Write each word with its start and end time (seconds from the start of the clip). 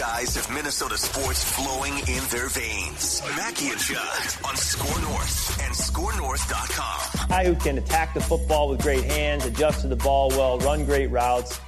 These 0.00 0.06
two 0.06 0.12
guys 0.12 0.34
have 0.36 0.54
Minnesota 0.54 0.96
sports 0.96 1.44
flowing 1.44 1.92
in 1.92 2.24
their 2.30 2.48
veins. 2.48 3.22
Mackey 3.36 3.68
and 3.68 3.78
Judd 3.78 4.46
on 4.46 4.56
Score 4.56 5.00
North 5.02 5.60
and 5.62 5.74
ScoreNorth.com. 5.74 7.28
guy 7.28 7.44
who 7.44 7.54
can 7.56 7.76
attack 7.76 8.14
the 8.14 8.20
football 8.20 8.70
with 8.70 8.80
great 8.80 9.04
hands, 9.04 9.44
adjust 9.44 9.82
to 9.82 9.88
the 9.88 9.96
ball 9.96 10.30
well, 10.30 10.58
run 10.60 10.86
great 10.86 11.08
routes. 11.08 11.60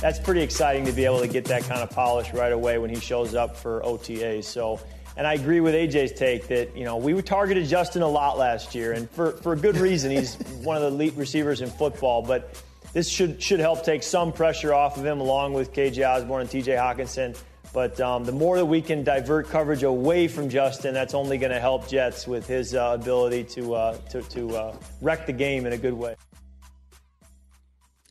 That's 0.00 0.18
pretty 0.18 0.40
exciting 0.40 0.86
to 0.86 0.92
be 0.92 1.04
able 1.04 1.20
to 1.20 1.28
get 1.28 1.44
that 1.46 1.64
kind 1.64 1.82
of 1.82 1.90
polish 1.90 2.32
right 2.32 2.52
away 2.52 2.78
when 2.78 2.88
he 2.88 2.98
shows 2.98 3.34
up 3.34 3.54
for 3.54 3.82
OTAs. 3.82 4.44
So, 4.44 4.80
and 5.18 5.26
I 5.26 5.34
agree 5.34 5.60
with 5.60 5.74
AJ's 5.74 6.12
take 6.12 6.48
that 6.48 6.74
you 6.74 6.84
know 6.84 6.96
we 6.96 7.20
targeted 7.20 7.68
Justin 7.68 8.00
a 8.00 8.08
lot 8.08 8.38
last 8.38 8.74
year, 8.74 8.92
and 8.92 9.10
for 9.10 9.32
for 9.32 9.52
a 9.52 9.56
good 9.56 9.76
reason. 9.76 10.10
He's 10.10 10.36
one 10.62 10.76
of 10.76 10.82
the 10.82 10.88
elite 10.88 11.14
receivers 11.16 11.60
in 11.60 11.68
football, 11.68 12.22
but 12.22 12.62
this 12.94 13.10
should 13.10 13.42
should 13.42 13.60
help 13.60 13.84
take 13.84 14.02
some 14.02 14.32
pressure 14.32 14.72
off 14.72 14.96
of 14.96 15.04
him, 15.04 15.20
along 15.20 15.52
with 15.52 15.74
KJ 15.74 16.08
Osborn 16.08 16.42
and 16.42 16.50
TJ 16.50 16.78
Hockenson. 16.78 17.36
But 17.74 18.00
um, 18.00 18.24
the 18.24 18.32
more 18.32 18.56
that 18.56 18.66
we 18.66 18.80
can 18.80 19.02
divert 19.02 19.48
coverage 19.48 19.82
away 19.82 20.28
from 20.28 20.48
Justin, 20.48 20.94
that's 20.94 21.12
only 21.12 21.38
going 21.38 21.50
to 21.50 21.58
help 21.58 21.88
Jets 21.88 22.24
with 22.24 22.46
his 22.46 22.72
uh, 22.72 22.96
ability 23.00 23.42
to 23.44 23.74
uh, 23.74 23.98
to, 24.10 24.22
to 24.22 24.56
uh, 24.56 24.76
wreck 25.02 25.26
the 25.26 25.32
game 25.32 25.66
in 25.66 25.72
a 25.72 25.76
good 25.76 25.92
way. 25.92 26.14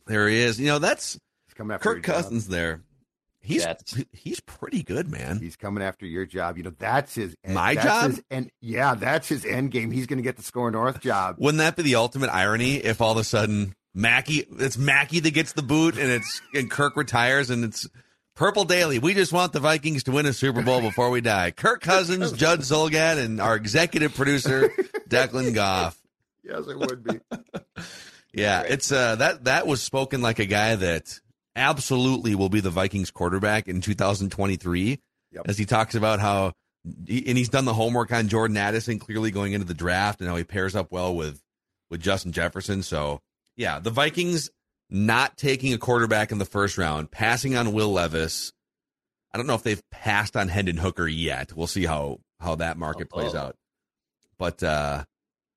There 0.06 0.28
he 0.28 0.38
is. 0.38 0.60
You 0.60 0.66
know, 0.66 0.78
that's 0.78 1.18
after 1.58 1.78
Kirk 1.78 1.84
your 1.84 1.94
job. 1.94 2.04
Cousins 2.04 2.48
there. 2.48 2.82
He's 3.40 3.64
Jets. 3.64 4.04
he's 4.12 4.38
pretty 4.40 4.82
good, 4.82 5.10
man. 5.10 5.38
He's 5.38 5.56
coming 5.56 5.82
after 5.82 6.04
your 6.04 6.26
job. 6.26 6.58
You 6.58 6.64
know, 6.64 6.72
that's 6.78 7.14
his 7.14 7.34
My 7.46 7.74
that's 7.74 7.86
job? 7.86 8.10
His, 8.10 8.22
and 8.30 8.50
yeah, 8.60 8.94
that's 8.94 9.28
his 9.28 9.46
end 9.46 9.70
game. 9.70 9.90
He's 9.90 10.06
going 10.06 10.18
to 10.18 10.22
get 10.22 10.36
the 10.36 10.42
score 10.42 10.70
north 10.70 11.00
job. 11.00 11.36
Wouldn't 11.38 11.58
that 11.58 11.74
be 11.74 11.82
the 11.82 11.94
ultimate 11.94 12.28
irony 12.28 12.76
if 12.76 13.00
all 13.00 13.12
of 13.12 13.18
a 13.18 13.24
sudden 13.24 13.74
Mackey 13.94 14.44
it's 14.58 14.76
Mackey 14.76 15.20
that 15.20 15.30
gets 15.32 15.52
the 15.52 15.62
boot 15.62 15.96
and 15.96 16.10
it's 16.10 16.42
and 16.52 16.70
Kirk 16.70 16.96
retires 16.96 17.48
and 17.48 17.64
it's 17.64 17.86
Purple 18.34 18.64
Daily. 18.64 18.98
We 18.98 19.14
just 19.14 19.32
want 19.32 19.52
the 19.52 19.60
Vikings 19.60 20.04
to 20.04 20.12
win 20.12 20.26
a 20.26 20.32
Super 20.32 20.62
Bowl 20.62 20.80
before 20.80 21.10
we 21.10 21.20
die. 21.20 21.50
Kirk 21.52 21.80
Cousins, 21.80 22.32
Judd 22.36 22.60
Zulgad, 22.60 23.18
and 23.18 23.40
our 23.40 23.54
executive 23.56 24.14
producer 24.14 24.70
Declan 25.08 25.54
Goff. 25.54 25.96
Yes, 26.42 26.66
it 26.68 26.78
would 26.78 27.04
be. 27.04 27.20
Yeah, 28.36 28.62
it's 28.62 28.90
uh 28.90 29.14
that 29.14 29.44
that 29.44 29.64
was 29.68 29.80
spoken 29.80 30.20
like 30.20 30.40
a 30.40 30.44
guy 30.44 30.74
that 30.74 31.20
absolutely 31.54 32.34
will 32.34 32.48
be 32.48 32.58
the 32.58 32.68
Vikings 32.70 33.12
quarterback 33.12 33.68
in 33.68 33.80
2023 33.80 34.98
Yep. 35.30 35.42
as 35.46 35.56
he 35.56 35.64
talks 35.64 35.94
about 35.94 36.18
how 36.18 36.52
and 36.84 37.38
he's 37.38 37.48
done 37.48 37.64
the 37.64 37.74
homework 37.74 38.12
on 38.12 38.26
Jordan 38.26 38.56
Addison 38.56 38.98
clearly 38.98 39.30
going 39.30 39.52
into 39.52 39.66
the 39.66 39.72
draft 39.74 40.20
and 40.20 40.28
how 40.28 40.34
he 40.34 40.42
pairs 40.42 40.74
up 40.74 40.90
well 40.90 41.14
with 41.14 41.40
with 41.90 42.00
Justin 42.00 42.32
Jefferson. 42.32 42.82
So, 42.82 43.20
yeah, 43.56 43.78
the 43.78 43.90
Vikings 43.90 44.50
not 44.94 45.36
taking 45.36 45.72
a 45.74 45.78
quarterback 45.78 46.30
in 46.30 46.38
the 46.38 46.44
first 46.44 46.78
round, 46.78 47.10
passing 47.10 47.56
on 47.56 47.72
Will 47.72 47.92
Levis. 47.92 48.52
I 49.32 49.36
don't 49.36 49.48
know 49.48 49.54
if 49.56 49.64
they've 49.64 49.82
passed 49.90 50.36
on 50.36 50.46
Hendon 50.48 50.76
Hooker 50.76 51.08
yet. 51.08 51.52
We'll 51.52 51.66
see 51.66 51.84
how 51.84 52.20
how 52.40 52.54
that 52.56 52.76
market 52.78 53.10
plays 53.10 53.34
Oh. 53.34 53.38
out. 53.38 53.56
But 54.38 54.62
uh 54.62 55.04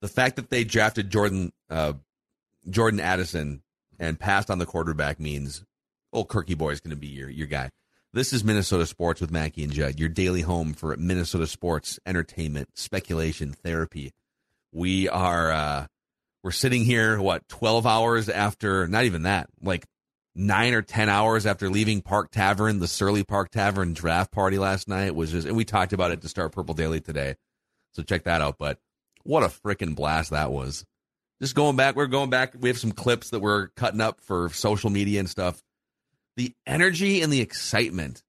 the 0.02 0.08
fact 0.08 0.36
that 0.38 0.50
they 0.50 0.64
drafted 0.64 1.12
Jordan 1.12 1.52
uh 1.70 1.94
Jordan 2.68 3.00
Addison 3.00 3.62
and 4.00 4.20
passed 4.20 4.50
on 4.50 4.58
the 4.60 4.66
quarterback 4.66 5.20
means 5.20 5.64
old 6.12 6.28
Kirky 6.30 6.58
boy 6.58 6.72
is 6.72 6.80
going 6.80 6.92
to 6.96 6.96
be 7.00 7.08
your 7.08 7.30
your 7.30 7.48
guy. 7.48 7.70
This 8.14 8.34
is 8.34 8.44
Minnesota 8.44 8.88
Sports 8.88 9.22
with 9.22 9.30
Mackey 9.32 9.64
and 9.64 9.72
Judd, 9.72 10.00
your 10.00 10.10
daily 10.10 10.42
home 10.42 10.74
for 10.74 10.96
Minnesota 10.98 11.46
sports, 11.46 12.00
entertainment, 12.08 12.70
speculation, 12.76 13.54
therapy. 13.54 14.14
We 14.72 15.08
are 15.10 15.52
uh 15.52 15.88
we're 16.48 16.52
sitting 16.52 16.86
here 16.86 17.20
what 17.20 17.46
12 17.50 17.86
hours 17.86 18.30
after 18.30 18.88
not 18.88 19.04
even 19.04 19.24
that, 19.24 19.50
like 19.62 19.86
9 20.34 20.74
or 20.76 20.82
10 20.82 21.10
hours 21.10 21.46
after 21.46 21.70
leaving 21.70 22.02
Park 22.02 22.32
Tavern, 22.32 22.80
the 22.80 22.88
Surly 22.88 23.26
Park 23.26 23.52
Tavern 23.52 23.92
draft 23.92 24.32
party 24.32 24.58
last 24.58 24.88
night 24.88 25.14
was 25.14 25.34
just 25.34 25.46
and 25.46 25.58
we 25.58 25.66
talked 25.66 25.92
about 25.92 26.12
it 26.12 26.22
to 26.22 26.30
start 26.30 26.54
Purple 26.54 26.74
Daily 26.74 27.02
today. 27.02 27.36
So 27.96 28.02
check 28.02 28.24
that 28.24 28.40
out, 28.40 28.56
but 28.58 28.80
what 29.24 29.44
a 29.44 29.48
freaking 29.48 29.94
blast 29.94 30.30
that 30.30 30.50
was. 30.50 30.86
Just 31.42 31.54
going 31.54 31.76
back 31.76 31.98
we're 31.98 32.08
going 32.08 32.30
back. 32.30 32.54
We 32.58 32.70
have 32.70 32.80
some 32.80 32.94
clips 32.94 33.32
that 33.32 33.42
we're 33.42 33.68
cutting 33.76 34.00
up 34.00 34.22
for 34.22 34.48
social 34.48 34.90
media 34.90 35.20
and 35.20 35.30
stuff. 35.30 35.62
The 36.38 36.54
energy 36.66 37.22
and 37.22 37.34
the 37.34 37.42
excitement 37.42 38.24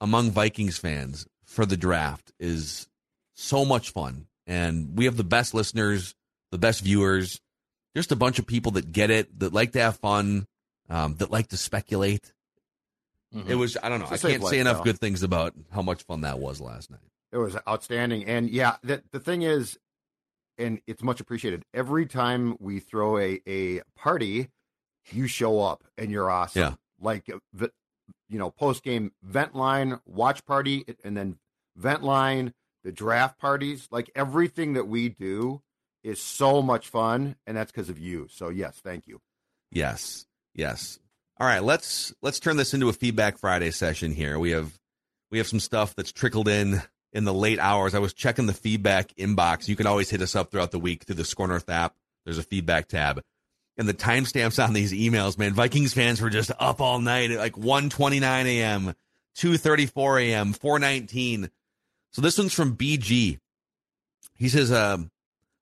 among 0.00 0.30
vikings 0.30 0.78
fans 0.78 1.26
for 1.44 1.66
the 1.66 1.76
draft 1.76 2.32
is 2.38 2.86
so 3.34 3.64
much 3.64 3.90
fun. 3.90 4.28
And 4.46 4.96
we 4.96 5.06
have 5.06 5.16
the 5.16 5.24
best 5.24 5.54
listeners 5.54 6.14
the 6.54 6.58
best 6.58 6.82
viewers 6.82 7.40
just 7.94 8.12
a 8.12 8.16
bunch 8.16 8.38
of 8.38 8.46
people 8.46 8.72
that 8.72 8.92
get 8.92 9.10
it 9.10 9.38
that 9.38 9.52
like 9.52 9.72
to 9.72 9.80
have 9.80 9.96
fun 9.96 10.46
um, 10.88 11.14
that 11.16 11.30
like 11.30 11.48
to 11.48 11.56
speculate 11.56 12.32
it 13.48 13.56
was 13.56 13.76
i 13.82 13.88
don't 13.88 13.98
know 13.98 14.06
It's 14.12 14.22
a 14.22 14.28
i 14.28 14.30
can't 14.32 14.44
say 14.44 14.58
enough 14.60 14.76
lifestyle. 14.76 14.84
good 14.92 14.98
things 15.00 15.22
about 15.24 15.54
how 15.72 15.82
much 15.82 16.04
fun 16.04 16.20
that 16.20 16.38
was 16.38 16.60
last 16.60 16.90
night 16.90 17.00
It 17.32 17.38
was 17.38 17.56
outstanding. 17.66 18.24
And 18.26 18.48
yeah, 18.48 18.76
the, 18.84 19.02
the 19.10 19.18
thing 19.18 19.42
is, 19.42 19.76
and 20.56 20.80
it's 20.86 21.02
much 21.02 21.18
appreciated. 21.18 21.64
Every 21.74 22.06
time 22.06 22.56
we 22.60 22.78
throw 22.78 23.18
a, 23.18 23.40
a 23.48 23.80
party, 23.96 24.50
you 25.10 25.26
show 25.26 25.60
up 25.60 25.82
and 25.98 26.12
you're 26.12 26.30
awesome. 26.30 26.62
Yeah. 26.62 26.74
Like, 27.00 27.28
uh, 27.28 27.38
the, 27.52 27.72
you 28.28 28.38
know, 28.38 28.50
post 28.52 28.84
game 28.84 29.10
vent 29.24 29.56
line, 29.56 29.98
watch 30.06 30.46
party, 30.46 30.84
and 31.02 31.16
then 31.16 31.38
vent 31.74 32.04
line, 32.04 32.54
the 32.84 32.92
draft 32.92 33.40
parties. 33.40 33.88
Like 33.90 34.12
everything 34.14 34.74
that 34.74 34.86
we 34.86 35.08
do 35.08 35.60
is 36.04 36.20
so 36.20 36.62
much 36.62 36.88
fun. 36.88 37.34
And 37.46 37.56
that's 37.56 37.72
because 37.72 37.88
of 37.88 37.98
you. 37.98 38.28
So, 38.30 38.50
yes, 38.50 38.80
thank 38.84 39.08
you. 39.08 39.20
Yes. 39.72 40.26
Yes. 40.54 41.00
All 41.40 41.48
right, 41.48 41.64
let's 41.64 42.14
let's 42.22 42.38
turn 42.38 42.56
this 42.56 42.74
into 42.74 42.88
a 42.88 42.92
feedback 42.92 43.38
Friday 43.38 43.72
session 43.72 44.12
here. 44.12 44.38
We 44.38 44.52
have 44.52 44.78
we 45.32 45.38
have 45.38 45.48
some 45.48 45.58
stuff 45.58 45.96
that's 45.96 46.12
trickled 46.12 46.46
in 46.46 46.80
in 47.12 47.24
the 47.24 47.34
late 47.34 47.58
hours. 47.58 47.94
I 47.94 47.98
was 47.98 48.12
checking 48.12 48.46
the 48.46 48.52
feedback 48.52 49.12
inbox. 49.16 49.66
You 49.66 49.74
can 49.74 49.88
always 49.88 50.10
hit 50.10 50.22
us 50.22 50.36
up 50.36 50.50
throughout 50.52 50.70
the 50.70 50.78
week 50.78 51.02
through 51.02 51.16
the 51.16 51.24
Score 51.24 51.48
North 51.48 51.68
app. 51.68 51.96
There's 52.24 52.38
a 52.38 52.44
feedback 52.44 52.86
tab. 52.86 53.20
And 53.76 53.88
the 53.88 53.94
timestamps 53.94 54.64
on 54.64 54.74
these 54.74 54.92
emails, 54.92 55.36
man, 55.36 55.54
Vikings 55.54 55.92
fans 55.92 56.20
were 56.20 56.30
just 56.30 56.52
up 56.60 56.80
all 56.80 57.00
night 57.00 57.32
at 57.32 57.38
like 57.38 57.54
1:29 57.54 58.22
a.m., 58.22 58.94
2:34 59.36 60.22
a.m., 60.22 60.54
4:19. 60.54 61.50
So 62.12 62.22
this 62.22 62.38
one's 62.38 62.54
from 62.54 62.76
BG. 62.76 63.40
He 64.36 64.48
says, 64.48 64.70
um, 64.70 65.10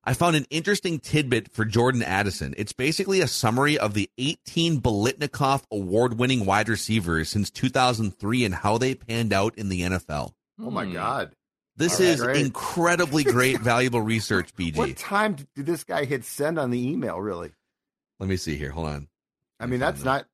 I 0.05 0.13
found 0.13 0.35
an 0.35 0.45
interesting 0.49 0.99
tidbit 0.99 1.51
for 1.51 1.63
Jordan 1.63 2.03
Addison. 2.03 2.53
It's 2.57 2.73
basically 2.73 3.21
a 3.21 3.27
summary 3.27 3.77
of 3.77 3.93
the 3.93 4.09
18 4.17 4.81
Biletnikoff 4.81 5.63
award 5.71 6.19
winning 6.19 6.45
wide 6.45 6.67
receivers 6.67 7.29
since 7.29 7.49
2003 7.49 8.43
and 8.43 8.53
how 8.55 8.77
they 8.77 8.95
panned 8.95 9.31
out 9.31 9.57
in 9.57 9.69
the 9.69 9.81
NFL. 9.81 10.33
Oh, 10.59 10.69
my 10.69 10.85
God. 10.85 11.33
This 11.77 11.99
All 11.99 12.05
right, 12.05 12.13
is 12.13 12.21
great. 12.21 12.45
incredibly 12.45 13.23
great, 13.23 13.59
valuable 13.61 14.01
research, 14.01 14.53
BG. 14.55 14.75
What 14.75 14.97
time 14.97 15.37
did 15.55 15.65
this 15.65 15.85
guy 15.85 16.03
hit 16.03 16.25
send 16.25 16.59
on 16.59 16.69
the 16.69 16.85
email, 16.89 17.19
really? 17.19 17.51
Let 18.19 18.27
me 18.27 18.35
see 18.37 18.57
here. 18.57 18.71
Hold 18.71 18.87
on. 18.87 19.07
I 19.59 19.67
mean, 19.67 19.79
that's 19.79 20.03
not 20.03 20.25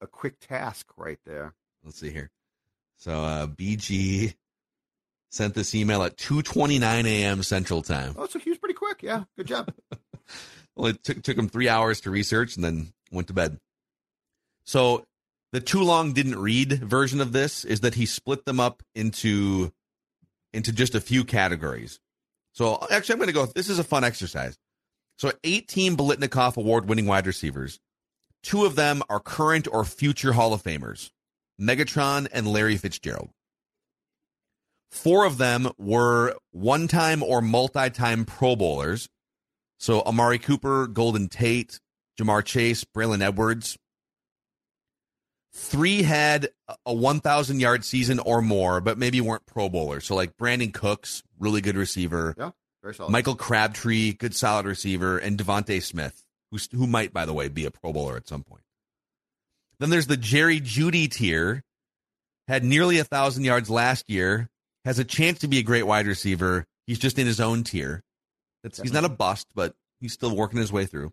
a 0.00 0.06
quick 0.08 0.40
task 0.40 0.86
right 0.96 1.18
there. 1.24 1.54
Let's 1.84 2.00
see 2.00 2.10
here. 2.10 2.30
So 2.96 3.12
uh, 3.12 3.46
BG 3.46 4.34
sent 5.30 5.54
this 5.54 5.74
email 5.74 6.02
at 6.02 6.16
2:29 6.16 7.04
a.m. 7.06 7.42
Central 7.42 7.82
Time. 7.82 8.14
Oh, 8.16 8.26
so 8.26 8.38
he 8.38 8.50
was 8.50 8.58
pretty 8.58 8.74
quick. 8.74 9.02
Yeah, 9.02 9.24
good 9.36 9.46
job. 9.46 9.72
Well, 10.76 10.92
it 10.92 11.02
took 11.02 11.22
took 11.24 11.36
him 11.36 11.48
three 11.48 11.68
hours 11.68 12.00
to 12.02 12.10
research 12.10 12.54
and 12.54 12.64
then 12.64 12.92
went 13.10 13.26
to 13.26 13.34
bed. 13.34 13.58
So 14.64 15.04
the 15.52 15.60
too 15.60 15.82
long 15.82 16.12
didn't 16.12 16.38
read 16.38 16.72
version 16.72 17.20
of 17.20 17.32
this 17.32 17.64
is 17.64 17.80
that 17.80 17.96
he 17.96 18.06
split 18.06 18.44
them 18.44 18.60
up 18.60 18.84
into 18.94 19.72
into 20.52 20.72
just 20.72 20.94
a 20.94 21.00
few 21.00 21.24
categories. 21.24 21.98
So 22.52 22.78
actually, 22.92 23.14
I'm 23.14 23.18
going 23.18 23.26
to 23.26 23.32
go. 23.32 23.46
This 23.46 23.68
is 23.68 23.80
a 23.80 23.84
fun 23.84 24.04
exercise. 24.04 24.56
So 25.18 25.32
18 25.42 25.96
Biletnikoff 25.96 26.56
award 26.56 26.88
winning 26.88 27.06
wide 27.06 27.26
receivers. 27.26 27.80
Two 28.44 28.64
of 28.64 28.76
them 28.76 29.02
are 29.10 29.18
current 29.18 29.66
or 29.66 29.84
future 29.84 30.32
Hall 30.32 30.52
of 30.52 30.62
Famers 30.62 31.10
Megatron 31.60 32.28
and 32.32 32.46
Larry 32.46 32.76
Fitzgerald. 32.76 33.30
Four 34.90 35.24
of 35.24 35.38
them 35.38 35.70
were 35.78 36.36
one 36.50 36.88
time 36.88 37.22
or 37.22 37.42
multi 37.42 37.90
time 37.90 38.24
Pro 38.24 38.56
Bowlers. 38.56 39.08
So 39.78 40.02
Amari 40.02 40.38
Cooper, 40.38 40.86
Golden 40.86 41.28
Tate, 41.28 41.78
Ja'Marr 42.18 42.44
Chase, 42.44 42.84
Braylon 42.84 43.22
Edwards. 43.22 43.78
Three 45.52 46.02
had 46.02 46.50
a 46.86 46.92
1,000 46.94 47.60
yard 47.60 47.84
season 47.84 48.18
or 48.18 48.42
more, 48.42 48.80
but 48.80 48.98
maybe 48.98 49.20
weren't 49.20 49.46
Pro 49.46 49.68
Bowlers. 49.68 50.04
So, 50.04 50.14
like 50.14 50.36
Brandin 50.36 50.72
Cooks, 50.72 51.22
really 51.38 51.60
good 51.60 51.76
receiver. 51.76 52.34
Yeah, 52.38 52.50
very 52.82 52.94
solid. 52.94 53.10
Michael 53.10 53.34
Crabtree, 53.34 54.12
good 54.12 54.34
solid 54.34 54.66
receiver. 54.66 55.18
And 55.18 55.38
DeVonta 55.38 55.82
Smith, 55.82 56.24
who, 56.50 56.58
who 56.76 56.86
might, 56.86 57.12
by 57.12 57.24
the 57.24 57.32
way, 57.32 57.48
be 57.48 57.64
a 57.64 57.70
Pro 57.70 57.92
Bowler 57.92 58.16
at 58.16 58.28
some 58.28 58.44
point. 58.44 58.62
Then 59.80 59.90
there's 59.90 60.06
the 60.06 60.16
Jerry 60.16 60.60
Jeudy 60.60 61.10
tier, 61.10 61.62
had 62.46 62.64
nearly 62.64 62.96
a 62.98 63.02
1,000 63.02 63.44
yards 63.44 63.70
last 63.70 64.10
year, 64.10 64.50
has 64.88 64.98
a 64.98 65.04
chance 65.04 65.40
to 65.40 65.48
be 65.48 65.58
a 65.58 65.62
great 65.62 65.86
wide 65.86 66.06
receiver. 66.06 66.64
He's 66.86 66.98
just 66.98 67.18
in 67.18 67.26
his 67.26 67.40
own 67.40 67.62
tier. 67.62 68.02
That's, 68.62 68.80
he's 68.80 68.92
not 68.92 69.04
a 69.04 69.10
bust, 69.10 69.46
but 69.54 69.74
he's 70.00 70.14
still 70.14 70.34
working 70.34 70.58
his 70.58 70.72
way 70.72 70.86
through. 70.86 71.12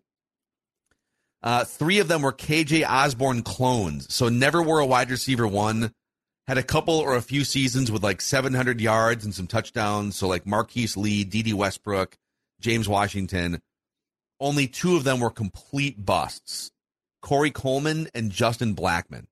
Uh, 1.42 1.62
three 1.62 1.98
of 1.98 2.08
them 2.08 2.22
were 2.22 2.32
KJ 2.32 2.88
Osborn 2.88 3.42
clones, 3.42 4.12
so 4.12 4.30
never 4.30 4.62
were 4.62 4.80
a 4.80 4.86
wide 4.86 5.10
receiver 5.10 5.46
one. 5.46 5.92
Had 6.46 6.56
a 6.56 6.62
couple 6.62 6.94
or 6.94 7.16
a 7.16 7.20
few 7.20 7.44
seasons 7.44 7.92
with 7.92 8.02
like 8.02 8.22
700 8.22 8.80
yards 8.80 9.26
and 9.26 9.34
some 9.34 9.46
touchdowns. 9.46 10.16
So 10.16 10.26
like 10.26 10.46
Marquise 10.46 10.96
Lee, 10.96 11.24
Dede 11.24 11.52
Westbrook, 11.52 12.16
James 12.60 12.88
Washington. 12.88 13.60
Only 14.40 14.68
two 14.68 14.96
of 14.96 15.04
them 15.04 15.20
were 15.20 15.30
complete 15.30 16.02
busts: 16.02 16.70
Corey 17.20 17.50
Coleman 17.50 18.08
and 18.14 18.30
Justin 18.30 18.74
Blackmon. 18.74 19.26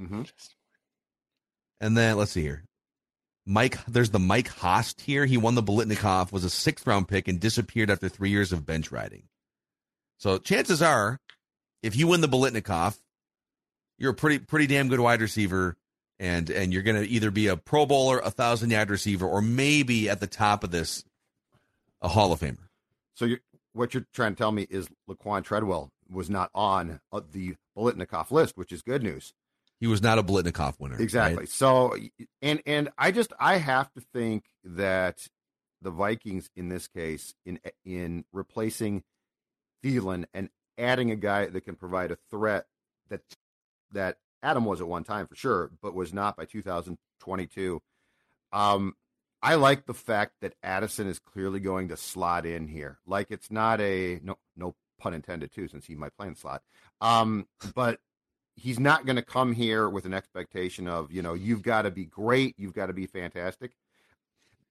Mm-hmm. 0.00 0.22
And 1.80 1.96
then 1.96 2.16
let's 2.16 2.32
see 2.32 2.42
here. 2.42 2.64
Mike, 3.46 3.84
there's 3.86 4.10
the 4.10 4.18
Mike 4.18 4.48
Hass 4.54 4.94
here. 4.98 5.26
He 5.26 5.36
won 5.36 5.54
the 5.54 5.62
Biletnikoff, 5.62 6.32
was 6.32 6.44
a 6.44 6.50
sixth 6.50 6.86
round 6.86 7.08
pick, 7.08 7.28
and 7.28 7.38
disappeared 7.38 7.90
after 7.90 8.08
three 8.08 8.30
years 8.30 8.52
of 8.52 8.64
bench 8.64 8.90
riding. 8.90 9.24
So 10.18 10.38
chances 10.38 10.80
are, 10.80 11.20
if 11.82 11.96
you 11.96 12.06
win 12.06 12.20
the 12.22 12.28
Biletnikoff, 12.28 12.98
you're 13.98 14.12
a 14.12 14.14
pretty 14.14 14.38
pretty 14.38 14.66
damn 14.66 14.88
good 14.88 15.00
wide 15.00 15.20
receiver, 15.20 15.76
and 16.18 16.48
and 16.48 16.72
you're 16.72 16.82
going 16.82 17.00
to 17.00 17.08
either 17.08 17.30
be 17.30 17.48
a 17.48 17.56
Pro 17.56 17.86
Bowler, 17.86 18.18
a 18.18 18.30
thousand 18.30 18.70
yard 18.70 18.90
receiver, 18.90 19.26
or 19.26 19.42
maybe 19.42 20.08
at 20.08 20.20
the 20.20 20.26
top 20.26 20.64
of 20.64 20.70
this, 20.70 21.04
a 22.00 22.08
Hall 22.08 22.32
of 22.32 22.40
Famer. 22.40 22.68
So 23.14 23.26
you 23.26 23.38
what 23.74 23.92
you're 23.92 24.06
trying 24.12 24.32
to 24.32 24.38
tell 24.38 24.52
me 24.52 24.66
is 24.70 24.88
Laquan 25.08 25.44
Treadwell 25.44 25.90
was 26.08 26.30
not 26.30 26.50
on 26.54 27.00
uh, 27.12 27.20
the 27.30 27.56
Biletnikoff 27.76 28.30
list, 28.30 28.56
which 28.56 28.72
is 28.72 28.82
good 28.82 29.02
news. 29.02 29.34
He 29.84 29.88
was 29.88 30.00
not 30.00 30.18
a 30.18 30.22
Biletnikoff 30.22 30.80
winner. 30.80 30.96
Exactly. 30.98 31.40
right? 31.40 31.48
So 31.50 31.94
and 32.40 32.62
and 32.64 32.88
I 32.96 33.10
just 33.10 33.34
I 33.38 33.58
have 33.58 33.92
to 33.92 34.00
think 34.14 34.44
that 34.64 35.28
the 35.82 35.90
Vikings 35.90 36.48
in 36.56 36.70
this 36.70 36.88
case 36.88 37.34
in 37.44 37.60
in 37.84 38.24
replacing 38.32 39.02
Thielen 39.84 40.24
and 40.32 40.48
adding 40.78 41.10
a 41.10 41.16
guy 41.16 41.44
that 41.44 41.60
can 41.66 41.74
provide 41.74 42.12
a 42.12 42.16
threat 42.30 42.64
that 43.10 43.20
that 43.92 44.16
Adam 44.42 44.64
was 44.64 44.80
at 44.80 44.88
one 44.88 45.04
time 45.04 45.26
for 45.26 45.34
sure, 45.34 45.70
but 45.82 45.92
was 45.92 46.14
not 46.14 46.34
by 46.34 46.46
2022. 46.46 47.82
Um, 48.54 48.94
I 49.42 49.56
like 49.56 49.84
the 49.84 49.92
fact 49.92 50.36
that 50.40 50.54
Addison 50.62 51.08
is 51.08 51.18
clearly 51.18 51.60
going 51.60 51.88
to 51.88 51.98
slot 51.98 52.46
in 52.46 52.68
here. 52.68 53.00
Like 53.06 53.30
it's 53.30 53.50
not 53.50 53.82
a 53.82 54.18
no 54.22 54.38
no 54.56 54.76
pun 54.98 55.12
intended 55.12 55.52
too, 55.52 55.68
since 55.68 55.84
he 55.84 55.94
might 55.94 56.16
play 56.16 56.28
in 56.28 56.36
slot. 56.36 56.62
Um, 57.02 57.46
but 57.74 58.00
he's 58.56 58.78
not 58.78 59.06
going 59.06 59.16
to 59.16 59.22
come 59.22 59.52
here 59.52 59.88
with 59.88 60.04
an 60.04 60.14
expectation 60.14 60.88
of 60.88 61.12
you 61.12 61.22
know 61.22 61.34
you've 61.34 61.62
got 61.62 61.82
to 61.82 61.90
be 61.90 62.04
great, 62.04 62.54
you've 62.58 62.74
got 62.74 62.86
to 62.86 62.92
be 62.92 63.06
fantastic. 63.06 63.72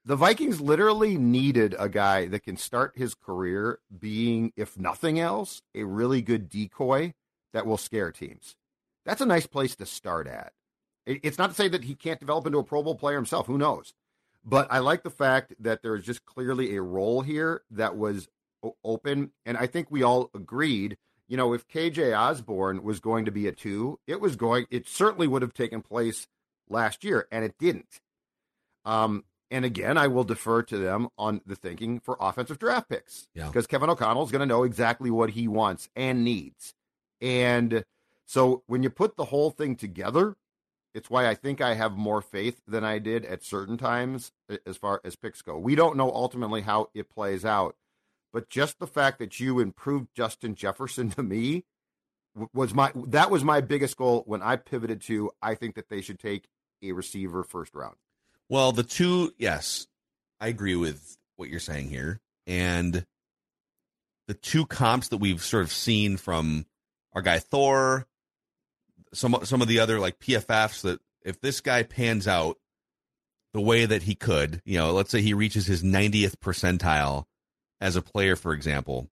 The 0.06 0.16
Vikings 0.18 0.60
literally 0.60 1.18
needed 1.18 1.76
a 1.80 1.88
guy 1.88 2.28
that 2.28 2.44
can 2.44 2.58
start 2.58 2.98
his 2.98 3.16
career 3.16 3.80
being, 3.98 4.52
if 4.58 4.78
nothing 4.78 5.18
else, 5.18 5.62
a 5.74 5.84
really 5.84 6.22
good 6.22 6.50
decoy 6.50 7.14
that 7.54 7.66
will 7.66 7.78
scare 7.78 8.12
teams. 8.12 8.58
That's 9.06 9.22
a 9.22 9.26
nice 9.26 9.48
place 9.48 9.78
to 9.78 9.86
start 9.86 10.28
at. 10.28 10.52
It's 11.06 11.38
not 11.38 11.52
to 11.52 11.56
say 11.56 11.70
that 11.70 11.86
he 11.86 11.96
can't 11.96 12.20
develop 12.20 12.46
into 12.46 12.60
a 12.60 12.64
Pro 12.64 12.84
Bowl 12.84 12.96
player 12.96 13.16
himself. 13.16 13.48
Who 13.48 13.58
knows? 13.58 13.94
But 14.46 14.68
I 14.70 14.80
like 14.80 15.04
the 15.04 15.10
fact 15.10 15.54
that 15.60 15.82
there's 15.82 16.06
just 16.06 16.26
clearly 16.26 16.76
a 16.76 16.82
role 16.82 17.22
here 17.22 17.62
that 17.72 17.96
was 17.96 18.28
open. 18.84 19.32
And 19.46 19.58
I 19.58 19.68
think 19.68 19.90
we 19.90 20.04
all 20.04 20.30
agreed, 20.34 20.98
you 21.28 21.38
know, 21.38 21.54
if 21.54 21.68
KJ 21.68 22.18
Osborn 22.18 22.84
was 22.84 23.00
going 23.00 23.26
to 23.26 23.32
be 23.32 23.48
a 23.48 23.52
two, 23.52 24.00
it 24.08 24.20
was 24.20 24.36
going, 24.36 24.66
it 24.70 24.88
certainly 24.88 25.28
would 25.28 25.42
have 25.42 25.54
taken 25.54 25.82
place 25.82 26.28
last 26.70 27.04
year, 27.04 27.28
and 27.32 27.44
it 27.46 27.56
didn't. 27.58 28.00
Um, 28.86 29.24
and 29.52 29.66
again, 29.66 29.98
I 29.98 30.08
will 30.08 30.24
defer 30.24 30.64
to 30.64 30.78
them 30.78 31.10
on 31.18 31.42
the 31.46 31.56
thinking 31.56 32.00
for 32.00 32.18
offensive 32.20 32.60
draft 32.60 32.90
picks 32.90 33.28
Yeah. 33.36 33.48
because 33.48 33.68
Kevin 33.68 33.90
O'Connell 33.90 34.24
is 34.26 34.32
going 34.32 34.40
to 34.42 34.46
know 34.46 34.64
exactly 34.64 35.12
what 35.12 35.32
he 35.32 35.48
wants 35.48 35.90
and 35.96 36.24
needs. 36.24 36.74
And 37.22 37.84
so 38.26 38.64
when 38.68 38.84
you 38.84 38.90
put 38.90 39.16
the 39.16 39.26
whole 39.26 39.52
thing 39.52 39.76
together, 39.76 40.36
it's 40.94 41.10
why 41.10 41.28
I 41.28 41.36
think 41.36 41.62
I 41.62 41.74
have 41.76 41.94
more 41.98 42.22
faith 42.22 42.62
than 42.68 42.84
I 42.84 43.00
did 43.00 43.26
at 43.26 43.44
certain 43.44 43.78
times 43.78 44.32
as 44.66 44.78
far 44.78 45.02
as 45.04 45.16
picks 45.16 45.42
go. 45.42 45.58
We 45.58 45.76
don't 45.76 45.98
know 45.98 46.12
ultimately 46.12 46.62
how 46.62 46.90
it 46.94 47.10
plays 47.10 47.46
out, 47.46 47.76
but 48.34 48.50
just 48.50 48.80
the 48.80 48.88
fact 48.88 49.20
that 49.20 49.40
you 49.40 49.60
improved 49.60 50.08
Justin 50.16 50.56
Jefferson 50.56 51.12
to 51.12 51.24
me 51.24 51.64
was 52.52 52.74
my 52.74 52.92
that 52.96 53.30
was 53.30 53.44
my 53.44 53.62
biggest 53.62 53.96
goal 53.96 54.24
when 54.26 54.42
I 54.42 54.56
pivoted 54.56 55.02
to 55.04 55.32
I 55.42 55.54
think 55.54 55.76
that 55.76 55.88
they 55.90 56.02
should 56.02 56.20
take 56.20 56.48
a 56.82 56.92
receiver 56.92 57.44
first 57.44 57.76
round. 57.76 57.96
Well, 58.50 58.72
the 58.72 58.84
two, 58.84 59.34
yes, 59.38 59.88
I 60.42 60.48
agree 60.48 60.76
with 60.76 61.16
what 61.38 61.50
you're 61.50 61.60
saying 61.60 61.90
here. 61.90 62.20
And 62.46 63.06
the 64.28 64.34
two 64.34 64.66
comps 64.66 65.10
that 65.10 65.18
we've 65.18 65.42
sort 65.42 65.64
of 65.64 65.72
seen 65.72 66.18
from 66.18 66.66
our 67.14 67.22
guy 67.22 67.40
Thor, 67.40 68.08
some 69.14 69.38
some 69.44 69.62
of 69.62 69.68
the 69.68 69.80
other 69.80 70.00
like 70.00 70.20
PFFs 70.20 70.82
that 70.82 71.00
if 71.24 71.40
this 71.40 71.62
guy 71.62 71.84
pans 71.84 72.28
out 72.28 72.58
the 73.54 73.62
way 73.62 73.86
that 73.86 74.02
he 74.02 74.16
could, 74.16 74.60
you 74.66 74.80
know, 74.80 74.92
let's 74.92 75.12
say 75.12 75.22
he 75.22 75.36
reaches 75.36 75.68
his 75.68 75.84
90th 75.84 76.38
percentile 76.38 77.26
as 77.84 77.98
a 77.98 78.02
player, 78.02 78.36
for 78.36 78.54
example. 78.54 79.10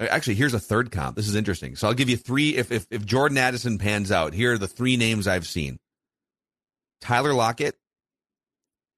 Uh, 0.00 0.04
actually, 0.04 0.36
here's 0.36 0.54
a 0.54 0.60
third 0.60 0.92
comp. 0.92 1.16
This 1.16 1.28
is 1.28 1.34
interesting. 1.34 1.76
So 1.76 1.88
I'll 1.88 1.94
give 1.94 2.08
you 2.08 2.16
three. 2.16 2.56
If 2.56 2.70
if, 2.70 2.86
if 2.90 3.04
Jordan 3.04 3.36
Addison 3.36 3.76
pans 3.76 4.10
out, 4.10 4.32
here 4.32 4.54
are 4.54 4.58
the 4.58 4.68
three 4.68 4.96
names 4.96 5.26
I've 5.26 5.46
seen: 5.46 5.78
Tyler 7.02 7.34
Lockett, 7.34 7.76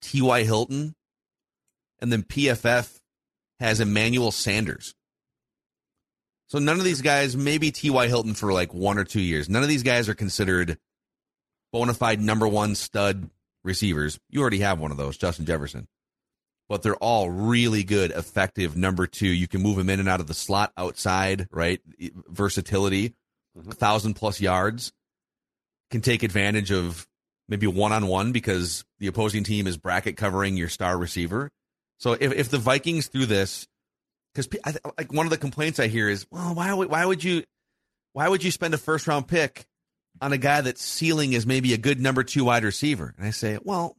T.Y. 0.02 0.44
Hilton, 0.44 0.94
and 2.00 2.12
then 2.12 2.22
PFF 2.22 3.00
has 3.58 3.80
Emmanuel 3.80 4.30
Sanders. 4.30 4.94
So 6.48 6.58
none 6.58 6.78
of 6.78 6.84
these 6.84 7.00
guys, 7.00 7.36
maybe 7.36 7.72
T.Y. 7.72 8.06
Hilton 8.06 8.34
for 8.34 8.52
like 8.52 8.74
one 8.74 8.98
or 8.98 9.04
two 9.04 9.22
years, 9.22 9.48
none 9.48 9.62
of 9.62 9.68
these 9.68 9.82
guys 9.82 10.08
are 10.08 10.14
considered 10.14 10.78
bona 11.72 11.94
fide 11.94 12.20
number 12.20 12.46
one 12.46 12.74
stud 12.74 13.30
receivers. 13.64 14.20
You 14.28 14.42
already 14.42 14.60
have 14.60 14.78
one 14.78 14.90
of 14.90 14.98
those, 14.98 15.16
Justin 15.16 15.46
Jefferson. 15.46 15.88
But 16.68 16.82
they're 16.82 16.96
all 16.96 17.28
really 17.28 17.84
good, 17.84 18.10
effective 18.10 18.76
number 18.76 19.06
two. 19.06 19.28
You 19.28 19.46
can 19.46 19.62
move 19.62 19.76
them 19.76 19.90
in 19.90 20.00
and 20.00 20.08
out 20.08 20.20
of 20.20 20.26
the 20.26 20.34
slot 20.34 20.72
outside, 20.78 21.46
right? 21.50 21.80
Versatility, 22.28 23.14
mm-hmm. 23.56 23.70
a 23.70 23.74
thousand 23.74 24.14
plus 24.14 24.40
yards. 24.40 24.92
Can 25.90 26.00
take 26.00 26.22
advantage 26.22 26.72
of 26.72 27.06
maybe 27.48 27.66
one 27.66 27.92
on 27.92 28.06
one 28.06 28.32
because 28.32 28.84
the 28.98 29.06
opposing 29.06 29.44
team 29.44 29.66
is 29.66 29.76
bracket 29.76 30.16
covering 30.16 30.56
your 30.56 30.68
star 30.68 30.96
receiver. 30.96 31.50
So 31.98 32.12
if, 32.12 32.32
if 32.32 32.48
the 32.48 32.58
Vikings 32.58 33.08
threw 33.08 33.26
this, 33.26 33.66
because 34.34 34.48
like 34.98 35.12
one 35.12 35.26
of 35.26 35.30
the 35.30 35.38
complaints 35.38 35.78
I 35.78 35.86
hear 35.86 36.08
is, 36.08 36.26
well, 36.30 36.54
why 36.54 36.72
would 36.72 36.90
why 36.90 37.04
would 37.04 37.22
you 37.22 37.44
why 38.12 38.28
would 38.28 38.42
you 38.42 38.50
spend 38.50 38.74
a 38.74 38.78
first 38.78 39.06
round 39.06 39.28
pick 39.28 39.66
on 40.20 40.32
a 40.32 40.38
guy 40.38 40.60
that's 40.60 40.82
ceiling 40.82 41.32
is 41.32 41.46
maybe 41.46 41.74
a 41.74 41.78
good 41.78 42.00
number 42.00 42.24
two 42.24 42.44
wide 42.44 42.64
receiver? 42.64 43.14
And 43.16 43.26
I 43.26 43.30
say, 43.30 43.58
well, 43.62 43.96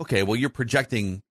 okay, 0.00 0.22
well 0.22 0.36
you're 0.36 0.50
projecting 0.50 1.22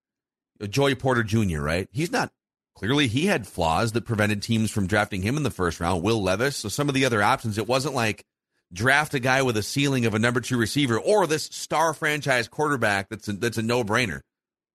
Joey 0.70 0.96
Porter 0.96 1.24
Jr. 1.24 1.62
right? 1.62 1.88
He's 1.92 2.12
not 2.12 2.32
clearly 2.76 3.08
he 3.08 3.26
had 3.26 3.48
flaws 3.48 3.94
that 3.94 4.06
prevented 4.06 4.42
teams 4.42 4.72
from 4.72 4.88
drafting 4.88 5.22
him 5.22 5.38
in 5.38 5.44
the 5.44 5.52
first 5.52 5.80
round. 5.80 6.04
Will 6.04 6.22
Levis, 6.22 6.58
so 6.58 6.70
some 6.70 6.90
of 6.90 6.96
the 6.96 7.06
other 7.06 7.22
options, 7.22 7.58
it 7.58 7.68
wasn't 7.68 7.96
like 7.96 8.26
draft 8.74 9.14
a 9.14 9.20
guy 9.20 9.42
with 9.42 9.58
a 9.58 9.64
ceiling 9.64 10.06
of 10.06 10.14
a 10.14 10.20
number 10.20 10.42
two 10.42 10.58
receiver 10.58 11.00
or 11.00 11.28
this 11.28 11.46
star 11.46 11.94
franchise 11.94 12.48
quarterback 12.48 13.10
that's 13.10 13.28
a, 13.28 13.34
that's 13.34 13.58
a 13.58 13.64
no 13.64 13.84
brainer. 13.84 14.22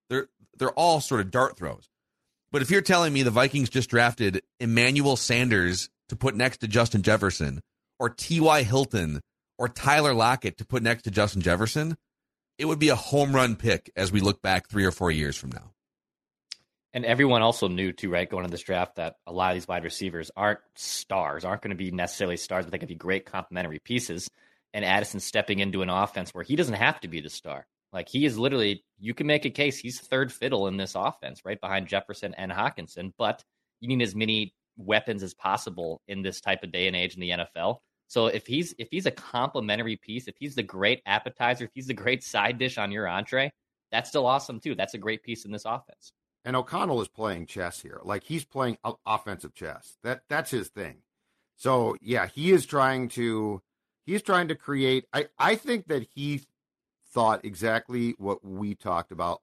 They're 0.09 0.27
they're 0.57 0.71
all 0.71 1.01
sort 1.01 1.21
of 1.21 1.31
dart 1.31 1.57
throws. 1.57 1.89
But 2.51 2.61
if 2.61 2.69
you're 2.69 2.81
telling 2.81 3.13
me 3.13 3.23
the 3.23 3.31
Vikings 3.31 3.69
just 3.69 3.89
drafted 3.89 4.41
Emmanuel 4.59 5.15
Sanders 5.15 5.89
to 6.09 6.15
put 6.15 6.35
next 6.35 6.57
to 6.57 6.67
Justin 6.67 7.01
Jefferson, 7.01 7.61
or 7.97 8.09
T.Y. 8.09 8.63
Hilton, 8.63 9.21
or 9.57 9.69
Tyler 9.69 10.13
Lockett 10.13 10.57
to 10.57 10.65
put 10.65 10.83
next 10.83 11.03
to 11.03 11.11
Justin 11.11 11.41
Jefferson, 11.41 11.95
it 12.57 12.65
would 12.65 12.79
be 12.79 12.89
a 12.89 12.95
home 12.95 13.35
run 13.35 13.55
pick 13.55 13.91
as 13.95 14.11
we 14.11 14.19
look 14.19 14.41
back 14.41 14.69
three 14.69 14.85
or 14.85 14.91
four 14.91 15.11
years 15.11 15.35
from 15.35 15.51
now. 15.51 15.71
And 16.93 17.05
everyone 17.05 17.41
also 17.41 17.69
knew 17.69 17.93
too, 17.93 18.09
right, 18.09 18.29
going 18.29 18.43
into 18.43 18.51
this 18.51 18.63
draft 18.63 18.97
that 18.97 19.15
a 19.25 19.31
lot 19.31 19.51
of 19.51 19.55
these 19.55 19.67
wide 19.67 19.85
receivers 19.85 20.29
aren't 20.35 20.59
stars, 20.75 21.45
aren't 21.45 21.61
going 21.61 21.71
to 21.71 21.75
be 21.75 21.91
necessarily 21.91 22.37
stars, 22.37 22.65
but 22.65 22.71
they 22.71 22.79
can 22.79 22.87
be 22.87 22.95
great 22.95 23.25
complementary 23.25 23.79
pieces. 23.79 24.29
And 24.73 24.83
Addison 24.83 25.21
stepping 25.21 25.59
into 25.59 25.81
an 25.81 25.89
offense 25.89 26.33
where 26.33 26.43
he 26.43 26.55
doesn't 26.55 26.75
have 26.75 26.99
to 27.01 27.07
be 27.07 27.21
the 27.21 27.29
star. 27.29 27.65
Like 27.93 28.09
he 28.09 28.25
is 28.25 28.37
literally, 28.37 28.83
you 28.99 29.13
can 29.13 29.27
make 29.27 29.45
a 29.45 29.49
case 29.49 29.77
he's 29.77 29.99
third 29.99 30.31
fiddle 30.31 30.67
in 30.67 30.77
this 30.77 30.95
offense, 30.95 31.41
right 31.45 31.59
behind 31.59 31.87
Jefferson 31.87 32.33
and 32.37 32.51
Hockenson. 32.51 33.13
But 33.17 33.43
you 33.79 33.87
need 33.87 34.01
as 34.01 34.15
many 34.15 34.53
weapons 34.77 35.23
as 35.23 35.33
possible 35.33 36.01
in 36.07 36.21
this 36.21 36.41
type 36.41 36.63
of 36.63 36.71
day 36.71 36.87
and 36.87 36.95
age 36.95 37.15
in 37.15 37.21
the 37.21 37.31
NFL. 37.31 37.79
So 38.11 38.27
if 38.27 38.45
he's 38.45 38.75
if 38.77 38.89
he's 38.91 39.05
a 39.05 39.11
complementary 39.11 39.95
piece, 39.95 40.27
if 40.27 40.35
he's 40.37 40.53
the 40.53 40.63
great 40.63 41.01
appetizer, 41.05 41.63
if 41.63 41.71
he's 41.73 41.87
the 41.87 41.93
great 41.93 42.25
side 42.25 42.57
dish 42.57 42.77
on 42.77 42.91
your 42.91 43.07
entree, 43.07 43.53
that's 43.89 44.09
still 44.09 44.25
awesome 44.25 44.59
too. 44.59 44.75
That's 44.75 44.95
a 44.95 44.97
great 44.97 45.23
piece 45.23 45.45
in 45.45 45.51
this 45.53 45.63
offense. 45.63 46.11
And 46.43 46.57
O'Connell 46.57 47.01
is 47.01 47.07
playing 47.07 47.45
chess 47.45 47.79
here. 47.79 48.01
Like 48.03 48.23
he's 48.23 48.43
playing 48.43 48.79
offensive 49.05 49.53
chess. 49.53 49.97
That 50.03 50.23
that's 50.27 50.51
his 50.51 50.67
thing. 50.67 50.97
So 51.55 51.95
yeah, 52.01 52.27
he 52.27 52.51
is 52.51 52.65
trying 52.65 53.07
to 53.09 53.61
he's 54.05 54.21
trying 54.21 54.49
to 54.49 54.55
create 54.55 55.05
I 55.13 55.29
I 55.39 55.55
think 55.55 55.87
that 55.87 56.05
he 56.13 56.41
thought 57.13 57.45
exactly 57.45 58.15
what 58.17 58.43
we 58.43 58.75
talked 58.75 59.13
about 59.13 59.41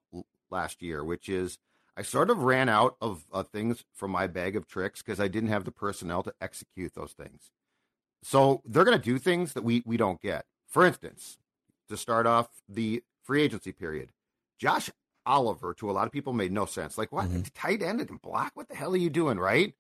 last 0.51 0.83
year, 0.83 1.03
which 1.03 1.31
is 1.31 1.57
I 1.97 2.03
sort 2.03 2.29
of 2.29 2.43
ran 2.43 2.69
out 2.69 2.97
of 3.01 3.25
uh, 3.33 3.45
things 3.45 3.87
from 3.95 4.11
my 4.11 4.27
bag 4.27 4.57
of 4.57 4.69
tricks 4.69 5.01
because 5.01 5.21
I 5.21 5.29
didn't 5.29 5.49
have 5.49 5.65
the 5.65 5.73
personnel 5.73 6.23
to 6.25 6.35
execute 6.39 6.93
those 6.93 7.13
things. 7.13 7.51
So 8.23 8.63
they're 8.65 8.85
going 8.85 8.99
to 8.99 9.05
do 9.05 9.19
things 9.19 9.53
that 9.53 9.65
we 9.65 9.83
we 9.87 9.97
don't 9.97 10.21
get. 10.21 10.45
For 10.67 10.85
instance, 10.85 11.39
to 11.89 11.97
start 11.97 12.27
off 12.27 12.49
the 12.69 13.03
free 13.23 13.43
agency 13.43 13.73
period, 13.73 14.13
Josh 14.59 14.91
Oliver 15.25 15.75
to 15.75 15.91
a 15.91 15.93
lot 15.93 16.07
of 16.07 16.13
people 16.13 16.33
made 16.33 16.53
no 16.53 16.67
sense. 16.67 16.99
Like, 16.99 17.13
what 17.13 17.27
mm-hmm. 17.27 17.43
tight 17.55 17.83
end 17.83 18.01
and 18.01 18.21
block? 18.21 18.53
What 18.55 18.69
the 18.69 18.75
hell 18.75 18.95
are 18.95 18.99
you 18.99 19.11
doing, 19.11 19.39
right? 19.39 19.75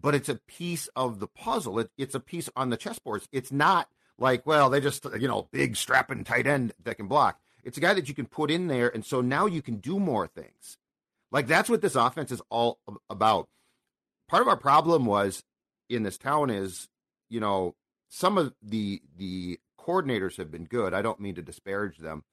But 0.00 0.14
it's 0.14 0.28
a 0.28 0.36
piece 0.36 0.88
of 0.96 1.20
the 1.20 1.26
puzzle. 1.26 1.78
It, 1.78 1.90
it's 1.98 2.14
a 2.14 2.20
piece 2.20 2.48
on 2.56 2.70
the 2.70 2.76
chessboard. 2.76 3.22
It's 3.30 3.52
not 3.52 3.88
like, 4.18 4.46
well, 4.46 4.70
they 4.70 4.80
just 4.80 5.04
you 5.18 5.28
know 5.28 5.48
big 5.52 5.76
strapping 5.76 6.24
tight 6.24 6.46
end 6.46 6.72
that 6.82 6.96
can 6.96 7.08
block. 7.08 7.40
It's 7.64 7.78
a 7.78 7.80
guy 7.80 7.94
that 7.94 8.08
you 8.08 8.14
can 8.14 8.26
put 8.26 8.50
in 8.50 8.68
there, 8.68 8.88
and 8.88 9.04
so 9.04 9.20
now 9.20 9.46
you 9.46 9.62
can 9.62 9.76
do 9.76 10.00
more 10.00 10.26
things. 10.26 10.78
Like 11.30 11.46
that's 11.46 11.68
what 11.68 11.82
this 11.82 11.96
offense 11.96 12.30
is 12.30 12.42
all 12.50 12.78
about. 13.10 13.48
Part 14.28 14.42
of 14.42 14.48
our 14.48 14.56
problem 14.56 15.04
was 15.04 15.42
in 15.88 16.02
this 16.04 16.18
town 16.18 16.50
is, 16.50 16.88
you 17.28 17.40
know, 17.40 17.74
some 18.12 18.36
of 18.36 18.52
the 18.62 19.00
the 19.16 19.58
coordinators 19.80 20.36
have 20.36 20.50
been 20.50 20.66
good. 20.66 20.92
I 20.92 21.00
don't 21.00 21.18
mean 21.18 21.34
to 21.36 21.42
disparage 21.42 21.96
them, 21.96 22.24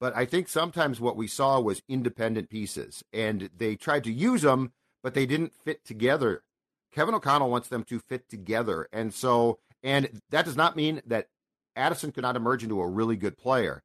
but 0.00 0.16
I 0.16 0.24
think 0.24 0.48
sometimes 0.48 0.98
what 0.98 1.14
we 1.14 1.28
saw 1.28 1.60
was 1.60 1.82
independent 1.88 2.48
pieces, 2.48 3.04
and 3.12 3.50
they 3.54 3.76
tried 3.76 4.04
to 4.04 4.12
use 4.12 4.42
them, 4.42 4.72
but 5.02 5.12
they 5.12 5.26
didn't 5.26 5.52
fit 5.52 5.84
together. 5.84 6.42
Kevin 6.90 7.14
O'Connell 7.14 7.50
wants 7.50 7.68
them 7.68 7.84
to 7.84 8.00
fit 8.00 8.30
together, 8.30 8.88
and 8.92 9.12
so 9.12 9.58
and 9.82 10.22
that 10.30 10.46
does 10.46 10.56
not 10.56 10.74
mean 10.74 11.02
that 11.06 11.28
Addison 11.76 12.12
could 12.12 12.22
not 12.22 12.36
emerge 12.36 12.62
into 12.62 12.80
a 12.80 12.88
really 12.88 13.16
good 13.16 13.36
player. 13.36 13.82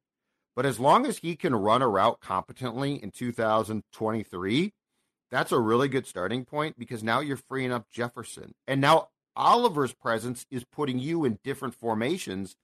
But 0.56 0.64
as 0.64 0.80
long 0.80 1.04
as 1.04 1.18
he 1.18 1.36
can 1.36 1.54
run 1.54 1.82
a 1.82 1.88
route 1.88 2.20
competently 2.20 2.94
in 2.94 3.10
2023, 3.10 4.72
that's 5.30 5.52
a 5.52 5.58
really 5.58 5.88
good 5.88 6.06
starting 6.06 6.46
point 6.46 6.78
because 6.78 7.02
now 7.02 7.20
you're 7.20 7.36
freeing 7.36 7.72
up 7.72 7.90
Jefferson. 7.90 8.54
And 8.66 8.80
now 8.80 9.08
Oliver's 9.36 9.92
presence 9.92 10.46
is 10.50 10.64
putting 10.64 10.98
you 10.98 11.24
in 11.24 11.38
different 11.42 11.74
formations 11.74 12.56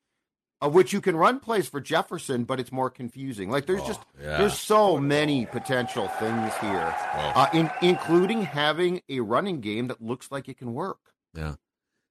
of 0.60 0.74
which 0.74 0.92
you 0.92 1.00
can 1.00 1.16
run 1.16 1.38
plays 1.38 1.68
for 1.68 1.80
Jefferson, 1.80 2.44
but 2.44 2.58
it's 2.58 2.72
more 2.72 2.90
confusing. 2.90 3.50
Like 3.50 3.66
there's 3.66 3.82
oh, 3.82 3.86
just 3.86 4.00
yeah. 4.20 4.38
there's 4.38 4.58
so 4.58 4.98
many 4.98 5.46
potential 5.46 6.08
things 6.08 6.52
here, 6.60 6.94
oh. 7.14 7.32
uh, 7.34 7.48
in, 7.52 7.70
including 7.80 8.42
having 8.42 9.00
a 9.08 9.20
running 9.20 9.60
game 9.60 9.88
that 9.88 10.02
looks 10.02 10.30
like 10.30 10.48
it 10.48 10.58
can 10.58 10.74
work. 10.74 10.98
Yeah. 11.34 11.54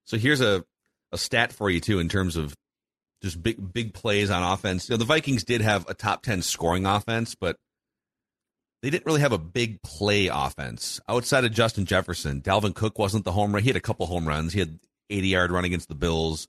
So 0.06 0.18
here's 0.18 0.42
a 0.42 0.64
a 1.12 1.18
stat 1.18 1.52
for 1.52 1.70
you 1.70 1.80
too 1.80 2.00
in 2.00 2.10
terms 2.10 2.36
of 2.36 2.56
just 3.22 3.42
big 3.42 3.74
big 3.74 3.94
plays 3.94 4.30
on 4.30 4.44
offense. 4.44 4.88
You 4.88 4.94
know, 4.94 4.98
the 4.98 5.06
Vikings 5.06 5.44
did 5.44 5.62
have 5.62 5.88
a 5.90 5.94
top 5.94 6.24
ten 6.24 6.42
scoring 6.42 6.86
offense, 6.86 7.36
but 7.36 7.58
they 8.82 8.90
didn't 8.90 9.06
really 9.06 9.22
have 9.22 9.32
a 9.32 9.38
big 9.38 9.82
play 9.82 10.28
offense 10.28 11.00
outside 11.10 11.46
of 11.46 11.52
Justin 11.52 11.86
Jefferson. 11.86 12.42
Dalvin 12.42 12.76
Cook 12.76 13.00
wasn't 13.00 13.26
the 13.26 13.32
home 13.32 13.54
run. 13.54 13.64
He 13.64 13.70
had 13.70 13.76
a 13.76 13.82
couple 13.82 14.06
home 14.06 14.28
runs. 14.28 14.54
He 14.54 14.60
had 14.60 14.80
80 15.10 15.28
yard 15.28 15.52
run 15.52 15.66
against 15.66 15.88
the 15.88 15.96
Bills 15.96 16.48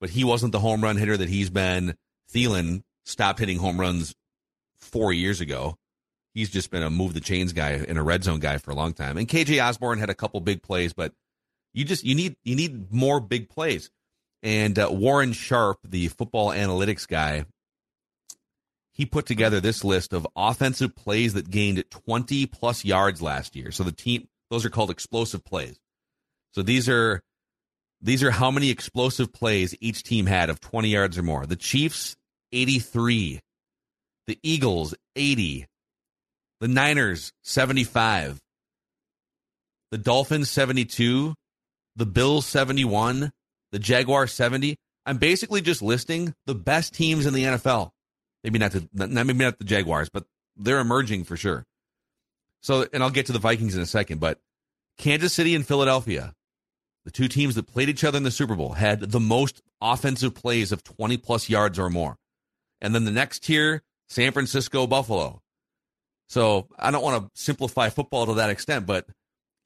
but 0.00 0.10
he 0.10 0.24
wasn't 0.24 0.52
the 0.52 0.58
home 0.58 0.82
run 0.82 0.96
hitter 0.96 1.16
that 1.16 1.28
he's 1.28 1.50
been. 1.50 1.94
Thielen 2.32 2.82
stopped 3.04 3.38
hitting 3.38 3.58
home 3.58 3.78
runs 3.78 4.14
four 4.80 5.12
years 5.12 5.40
ago. 5.40 5.76
He's 6.34 6.50
just 6.50 6.70
been 6.70 6.82
a 6.82 6.90
move 6.90 7.12
the 7.12 7.20
chains 7.20 7.52
guy 7.52 7.72
and 7.72 7.98
a 7.98 8.02
red 8.02 8.24
zone 8.24 8.40
guy 8.40 8.56
for 8.58 8.70
a 8.70 8.74
long 8.74 8.94
time. 8.94 9.18
And 9.18 9.28
KJ 9.28 9.62
Osborn 9.62 9.98
had 9.98 10.10
a 10.10 10.14
couple 10.14 10.40
big 10.40 10.62
plays, 10.62 10.92
but 10.92 11.12
you 11.74 11.84
just 11.84 12.04
you 12.04 12.14
need 12.14 12.36
you 12.44 12.56
need 12.56 12.92
more 12.92 13.20
big 13.20 13.48
plays. 13.48 13.90
And 14.42 14.78
uh, 14.78 14.88
Warren 14.90 15.32
Sharp, 15.32 15.78
the 15.84 16.08
football 16.08 16.50
analytics 16.50 17.06
guy, 17.06 17.44
he 19.00 19.06
put 19.06 19.24
together 19.24 19.60
this 19.60 19.82
list 19.82 20.12
of 20.12 20.26
offensive 20.36 20.94
plays 20.94 21.32
that 21.32 21.50
gained 21.50 21.82
20 21.88 22.44
plus 22.44 22.84
yards 22.84 23.22
last 23.22 23.56
year. 23.56 23.72
So 23.72 23.82
the 23.82 23.92
team 23.92 24.28
those 24.50 24.66
are 24.66 24.70
called 24.70 24.90
explosive 24.90 25.42
plays. 25.42 25.80
So 26.52 26.60
these 26.60 26.86
are 26.86 27.22
these 28.02 28.22
are 28.22 28.30
how 28.30 28.50
many 28.50 28.68
explosive 28.68 29.32
plays 29.32 29.74
each 29.80 30.02
team 30.02 30.26
had 30.26 30.50
of 30.50 30.60
20 30.60 30.90
yards 30.90 31.16
or 31.16 31.22
more. 31.22 31.46
The 31.46 31.56
Chiefs, 31.56 32.14
83. 32.52 33.40
The 34.26 34.38
Eagles, 34.42 34.94
80. 35.16 35.66
The 36.60 36.68
Niners, 36.68 37.32
75. 37.42 38.38
The 39.92 39.98
Dolphins, 39.98 40.50
72. 40.50 41.34
The 41.96 42.06
Bills, 42.06 42.44
71. 42.44 43.32
The 43.72 43.78
Jaguars, 43.78 44.32
70. 44.32 44.76
I'm 45.06 45.16
basically 45.16 45.62
just 45.62 45.80
listing 45.80 46.34
the 46.44 46.54
best 46.54 46.92
teams 46.92 47.24
in 47.24 47.32
the 47.32 47.44
NFL. 47.44 47.92
Maybe 48.42 48.58
not 48.58 48.72
the 48.72 48.88
maybe 48.92 49.34
not 49.34 49.58
the 49.58 49.64
Jaguars, 49.64 50.08
but 50.08 50.24
they're 50.56 50.80
emerging 50.80 51.24
for 51.24 51.36
sure. 51.36 51.66
So, 52.60 52.86
and 52.92 53.02
I'll 53.02 53.10
get 53.10 53.26
to 53.26 53.32
the 53.32 53.38
Vikings 53.38 53.74
in 53.74 53.82
a 53.82 53.86
second, 53.86 54.20
but 54.20 54.38
Kansas 54.98 55.32
City 55.32 55.54
and 55.54 55.66
Philadelphia, 55.66 56.34
the 57.04 57.10
two 57.10 57.28
teams 57.28 57.54
that 57.54 57.66
played 57.66 57.88
each 57.88 58.04
other 58.04 58.18
in 58.18 58.22
the 58.22 58.30
Super 58.30 58.54
Bowl 58.54 58.72
had 58.72 59.00
the 59.00 59.20
most 59.20 59.62
offensive 59.80 60.34
plays 60.34 60.72
of 60.72 60.84
20 60.84 61.16
plus 61.16 61.48
yards 61.48 61.78
or 61.78 61.88
more. 61.88 62.16
And 62.82 62.94
then 62.94 63.04
the 63.04 63.10
next 63.10 63.44
tier, 63.44 63.82
San 64.08 64.32
Francisco, 64.32 64.86
Buffalo. 64.86 65.40
So 66.28 66.68
I 66.78 66.90
don't 66.90 67.02
want 67.02 67.24
to 67.24 67.40
simplify 67.40 67.88
football 67.88 68.26
to 68.26 68.34
that 68.34 68.50
extent, 68.50 68.86
but 68.86 69.06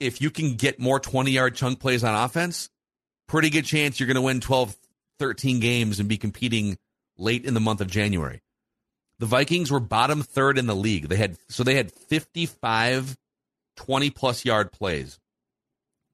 if 0.00 0.20
you 0.20 0.30
can 0.30 0.54
get 0.54 0.78
more 0.78 1.00
20 1.00 1.30
yard 1.30 1.56
chunk 1.56 1.80
plays 1.80 2.04
on 2.04 2.14
offense, 2.14 2.70
pretty 3.26 3.50
good 3.50 3.64
chance 3.64 3.98
you're 3.98 4.06
going 4.06 4.16
to 4.16 4.22
win 4.22 4.40
12, 4.40 4.76
13 5.18 5.60
games 5.60 6.00
and 6.00 6.08
be 6.08 6.16
competing 6.16 6.78
late 7.18 7.44
in 7.44 7.54
the 7.54 7.60
month 7.60 7.80
of 7.80 7.88
January. 7.88 8.40
The 9.18 9.26
Vikings 9.26 9.70
were 9.70 9.80
bottom 9.80 10.22
third 10.22 10.58
in 10.58 10.66
the 10.66 10.74
league. 10.74 11.08
They 11.08 11.16
had 11.16 11.36
so 11.48 11.62
they 11.62 11.76
had 11.76 11.92
55 11.92 13.16
20 13.76 14.10
plus 14.10 14.44
yard 14.44 14.72
plays. 14.72 15.18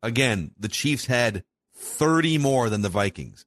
Again, 0.02 0.52
the 0.58 0.68
Chiefs 0.68 1.06
had 1.06 1.44
30 1.74 2.38
more 2.38 2.70
than 2.70 2.82
the 2.82 2.88
Vikings. 2.88 3.46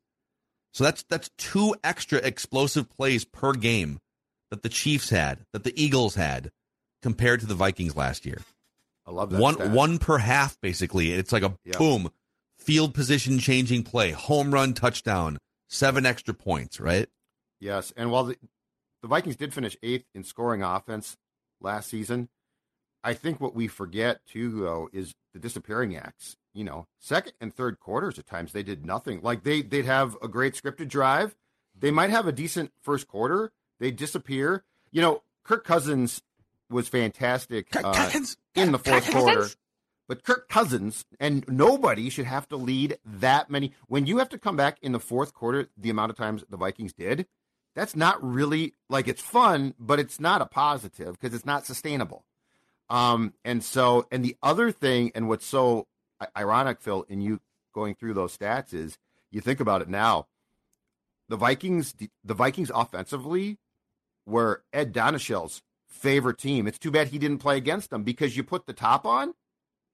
So 0.73 0.83
that's 0.83 1.03
that's 1.03 1.29
two 1.37 1.75
extra 1.83 2.19
explosive 2.19 2.89
plays 2.89 3.25
per 3.25 3.53
game 3.53 3.99
that 4.49 4.63
the 4.63 4.69
Chiefs 4.69 5.09
had, 5.09 5.45
that 5.53 5.63
the 5.63 5.81
Eagles 5.81 6.15
had 6.15 6.51
compared 7.01 7.39
to 7.41 7.45
the 7.45 7.55
Vikings 7.55 7.95
last 7.95 8.25
year. 8.25 8.39
I 9.05 9.11
love 9.11 9.29
that. 9.31 9.39
One 9.39 9.55
stat. 9.55 9.71
one 9.71 9.99
per 9.99 10.17
half 10.17 10.59
basically. 10.61 11.11
It's 11.11 11.31
like 11.31 11.43
a 11.43 11.55
yep. 11.63 11.77
boom, 11.77 12.09
field 12.57 12.93
position 12.93 13.39
changing 13.39 13.83
play, 13.83 14.11
home 14.11 14.51
run 14.51 14.73
touchdown, 14.73 15.37
seven 15.69 16.05
extra 16.05 16.33
points, 16.33 16.79
right? 16.79 17.07
Yes, 17.59 17.93
and 17.95 18.11
while 18.11 18.25
the, 18.25 18.37
the 19.03 19.07
Vikings 19.07 19.35
did 19.35 19.53
finish 19.53 19.77
8th 19.83 20.05
in 20.15 20.23
scoring 20.23 20.63
offense 20.63 21.17
last 21.61 21.89
season, 21.89 22.29
I 23.03 23.13
think 23.13 23.39
what 23.39 23.53
we 23.53 23.67
forget 23.67 24.25
too 24.25 24.49
though 24.49 24.89
is 24.91 25.13
the 25.33 25.39
disappearing 25.39 25.95
acts 25.95 26.37
you 26.53 26.63
know, 26.63 26.87
second 26.99 27.33
and 27.41 27.53
third 27.53 27.79
quarters 27.79 28.19
at 28.19 28.27
times 28.27 28.53
they 28.53 28.63
did 28.63 28.85
nothing. 28.85 29.21
Like 29.21 29.43
they 29.43 29.61
they'd 29.61 29.85
have 29.85 30.15
a 30.21 30.27
great 30.27 30.53
scripted 30.53 30.87
drive. 30.87 31.35
They 31.77 31.91
might 31.91 32.11
have 32.11 32.27
a 32.27 32.31
decent 32.31 32.71
first 32.81 33.07
quarter. 33.07 33.51
They 33.79 33.91
disappear. 33.91 34.63
You 34.91 35.01
know, 35.01 35.23
Kirk 35.43 35.63
Cousins 35.63 36.21
was 36.69 36.87
fantastic 36.87 37.67
uh, 37.75 38.11
in 38.55 38.71
the 38.71 38.79
fourth 38.79 39.09
quarter. 39.11 39.47
But 40.07 40.23
Kirk 40.23 40.47
Cousins 40.47 41.05
and 41.19 41.45
nobody 41.47 42.09
should 42.09 42.25
have 42.25 42.47
to 42.49 42.57
lead 42.57 42.97
that 43.03 43.49
many. 43.49 43.73
When 43.87 44.05
you 44.05 44.19
have 44.19 44.29
to 44.29 44.37
come 44.37 44.55
back 44.55 44.77
in 44.81 44.91
the 44.91 44.99
fourth 44.99 45.33
quarter, 45.33 45.69
the 45.77 45.89
amount 45.89 46.11
of 46.11 46.17
times 46.17 46.43
the 46.49 46.57
Vikings 46.57 46.93
did, 46.93 47.25
that's 47.75 47.95
not 47.95 48.23
really 48.23 48.73
like 48.89 49.07
it's 49.07 49.21
fun, 49.21 49.73
but 49.79 49.99
it's 49.99 50.19
not 50.19 50.41
a 50.41 50.45
positive 50.45 51.19
because 51.19 51.35
it's 51.35 51.45
not 51.45 51.65
sustainable. 51.65 52.23
Um, 52.89 53.33
and 53.43 53.63
so, 53.63 54.07
and 54.11 54.23
the 54.23 54.37
other 54.43 54.71
thing, 54.71 55.11
and 55.15 55.27
what's 55.27 55.45
so 55.45 55.87
ironic, 56.37 56.81
Phil, 56.81 57.05
in 57.09 57.21
you 57.21 57.39
going 57.73 57.95
through 57.95 58.13
those 58.13 58.37
stats 58.37 58.73
is 58.73 58.97
you 59.31 59.41
think 59.41 59.59
about 59.59 59.81
it 59.81 59.89
now. 59.89 60.27
The 61.29 61.37
Vikings, 61.37 61.95
the 62.23 62.33
Vikings 62.33 62.71
offensively 62.73 63.57
were 64.25 64.63
Ed 64.71 64.93
Donatell's 64.93 65.63
favorite 65.87 66.37
team. 66.37 66.67
It's 66.67 66.77
too 66.77 66.91
bad 66.91 67.07
he 67.07 67.17
didn't 67.17 67.39
play 67.39 67.57
against 67.57 67.89
them 67.89 68.03
because 68.03 68.37
you 68.37 68.43
put 68.43 68.67
the 68.67 68.73
top 68.73 69.05
on, 69.05 69.33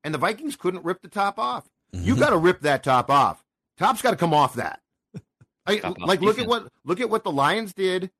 and 0.03 0.13
the 0.13 0.17
Vikings 0.17 0.55
couldn't 0.55 0.83
rip 0.83 1.01
the 1.01 1.07
top 1.07 1.39
off. 1.39 1.69
Mm-hmm. 1.93 2.05
You 2.05 2.15
got 2.17 2.31
to 2.31 2.37
rip 2.37 2.61
that 2.61 2.83
top 2.83 3.09
off. 3.09 3.43
Top's 3.77 4.01
got 4.01 4.11
to 4.11 4.17
come 4.17 4.33
off 4.33 4.55
that. 4.55 4.81
I, 5.65 5.93
like 5.99 6.21
look 6.21 6.39
at 6.39 6.47
what 6.47 6.67
look 6.83 6.99
at 6.99 7.09
what 7.09 7.23
the 7.23 7.31
Lions 7.31 7.73
did 7.73 8.11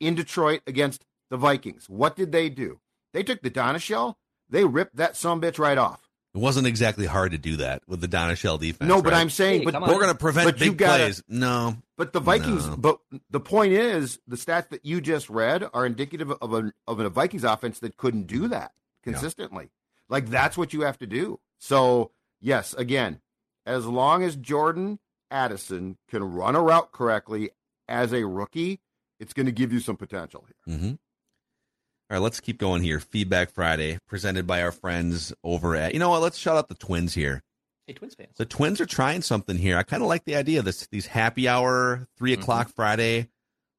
in 0.00 0.14
Detroit 0.14 0.62
against 0.66 1.04
the 1.30 1.36
Vikings. 1.36 1.88
What 1.88 2.16
did 2.16 2.32
they 2.32 2.48
do? 2.48 2.80
They 3.12 3.22
took 3.22 3.42
the 3.42 3.50
Donatell, 3.50 4.14
they 4.48 4.64
ripped 4.64 4.96
that 4.96 5.16
some 5.16 5.40
bitch 5.40 5.58
right 5.58 5.78
off. 5.78 6.08
It 6.34 6.38
wasn't 6.38 6.66
exactly 6.66 7.06
hard 7.06 7.32
to 7.32 7.38
do 7.38 7.56
that 7.56 7.82
with 7.88 8.00
the 8.00 8.08
Donatell 8.08 8.60
defense. 8.60 8.88
No, 8.88 9.00
but 9.02 9.12
right? 9.12 9.20
I'm 9.20 9.30
saying, 9.30 9.60
hey, 9.60 9.70
but 9.70 9.80
we're 9.80 9.94
going 9.94 10.08
to 10.08 10.14
prevent 10.14 10.58
big 10.58 10.76
gotta, 10.76 11.04
plays. 11.04 11.22
No, 11.26 11.76
but 11.96 12.12
the 12.12 12.20
Vikings. 12.20 12.66
No. 12.66 12.76
But 12.76 12.98
the 13.30 13.40
point 13.40 13.72
is, 13.72 14.20
the 14.28 14.36
stats 14.36 14.68
that 14.68 14.84
you 14.84 15.00
just 15.00 15.30
read 15.30 15.68
are 15.72 15.86
indicative 15.86 16.30
of 16.30 16.52
a 16.52 16.72
of 16.86 17.00
a 17.00 17.08
Vikings 17.08 17.44
offense 17.44 17.80
that 17.80 17.96
couldn't 17.96 18.26
do 18.26 18.48
that 18.48 18.72
consistently. 19.02 19.64
Yeah. 19.64 19.70
Like 20.10 20.28
that's 20.28 20.56
what 20.58 20.72
you 20.72 20.82
have 20.82 20.98
to 20.98 21.06
do. 21.06 21.40
So 21.58 22.10
yes, 22.40 22.74
again, 22.74 23.20
as 23.66 23.86
long 23.86 24.22
as 24.22 24.36
Jordan 24.36 24.98
Addison 25.30 25.96
can 26.08 26.22
run 26.24 26.56
a 26.56 26.62
route 26.62 26.92
correctly 26.92 27.50
as 27.88 28.12
a 28.12 28.26
rookie, 28.26 28.80
it's 29.18 29.32
going 29.32 29.46
to 29.46 29.52
give 29.52 29.72
you 29.72 29.80
some 29.80 29.96
potential 29.96 30.46
here. 30.46 30.76
Mm-hmm. 30.76 30.88
All 30.90 32.16
right, 32.16 32.18
let's 32.18 32.40
keep 32.40 32.58
going 32.58 32.82
here. 32.82 33.00
Feedback 33.00 33.50
Friday, 33.50 33.98
presented 34.06 34.46
by 34.46 34.62
our 34.62 34.72
friends 34.72 35.32
over 35.44 35.76
at. 35.76 35.92
You 35.92 35.98
know 35.98 36.10
what? 36.10 36.22
Let's 36.22 36.38
shout 36.38 36.56
out 36.56 36.68
the 36.68 36.74
Twins 36.74 37.14
here. 37.14 37.42
Hey, 37.86 37.94
Twins 37.94 38.14
fans. 38.14 38.36
The 38.36 38.46
Twins 38.46 38.80
are 38.80 38.86
trying 38.86 39.22
something 39.22 39.56
here. 39.56 39.76
I 39.76 39.82
kind 39.82 40.02
of 40.02 40.08
like 40.08 40.24
the 40.24 40.36
idea 40.36 40.58
of 40.58 40.64
this. 40.64 40.86
These 40.86 41.06
happy 41.06 41.48
hour, 41.48 42.06
3 42.16 42.32
mm-hmm. 42.32 42.42
o'clock 42.42 42.70
Friday 42.74 43.28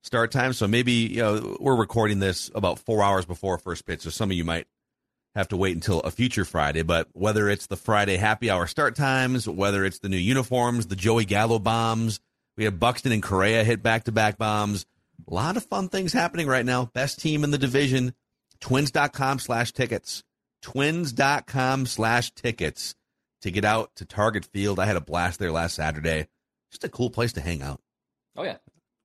start 0.03 0.32
time. 0.32 0.53
So 0.53 0.68
maybe 0.68 0.91
you 0.91 1.22
know 1.22 1.58
we're 1.60 1.75
recording 1.75 2.20
this 2.20 2.51
about 2.53 2.79
four 2.79 3.03
hours 3.03 3.25
before 3.25 3.58
first 3.58 3.86
pitch. 3.86 4.01
So 4.01 4.10
some 4.10 4.29
of 4.29 4.38
you 4.38 4.44
might 4.44 4.68
have 5.39 5.48
to 5.50 5.58
wait 5.58 5.74
until 5.74 6.01
a 6.01 6.12
future 6.12 6.46
Friday. 6.46 6.84
But 6.84 7.08
whether 7.13 7.50
it's 7.50 7.67
the 7.67 7.75
Friday 7.75 8.17
happy 8.17 8.50
hour 8.50 8.67
start 8.67 8.96
times, 8.96 9.48
whether 9.48 9.84
it's 9.84 10.00
the 10.00 10.10
new 10.10 10.17
uniforms, 10.17 10.88
the 10.88 10.96
Joey 10.96 11.25
Gallo 11.25 11.60
bombs, 11.60 12.19
we 12.58 12.65
have 12.65 12.79
Buxton 12.79 13.12
and 13.12 13.24
Correa 13.24 13.63
hit 13.63 13.81
back 13.81 14.03
to 14.03 14.12
back 14.12 14.38
bombs. 14.38 14.86
A 15.27 15.34
lot 15.34 15.58
of 15.58 15.65
fun 15.65 15.89
things 15.89 16.13
happening 16.13 16.48
right 16.48 16.65
now. 16.65 16.86
Best 16.93 17.19
team 17.19 17.43
in 17.43 17.51
the 17.51 17.58
division. 17.58 18.13
Twins.com 18.60 19.39
slash 19.39 19.72
tickets. 19.72 20.24
Twins.com 20.62 21.86
slash 21.86 22.31
tickets 22.31 22.96
to 23.41 23.51
get 23.51 23.63
out 23.63 23.96
to 23.96 24.05
Target 24.05 24.46
Field. 24.46 24.79
I 24.79 24.86
had 24.86 24.98
a 24.98 25.01
blast 25.01 25.39
there 25.39 25.51
last 25.51 25.75
Saturday. 25.75 26.27
Just 26.72 26.84
a 26.84 26.89
cool 26.89 27.10
place 27.10 27.34
to 27.34 27.41
hang 27.41 27.62
out. 27.62 27.79
Oh, 28.36 28.43
yeah. 28.43 28.58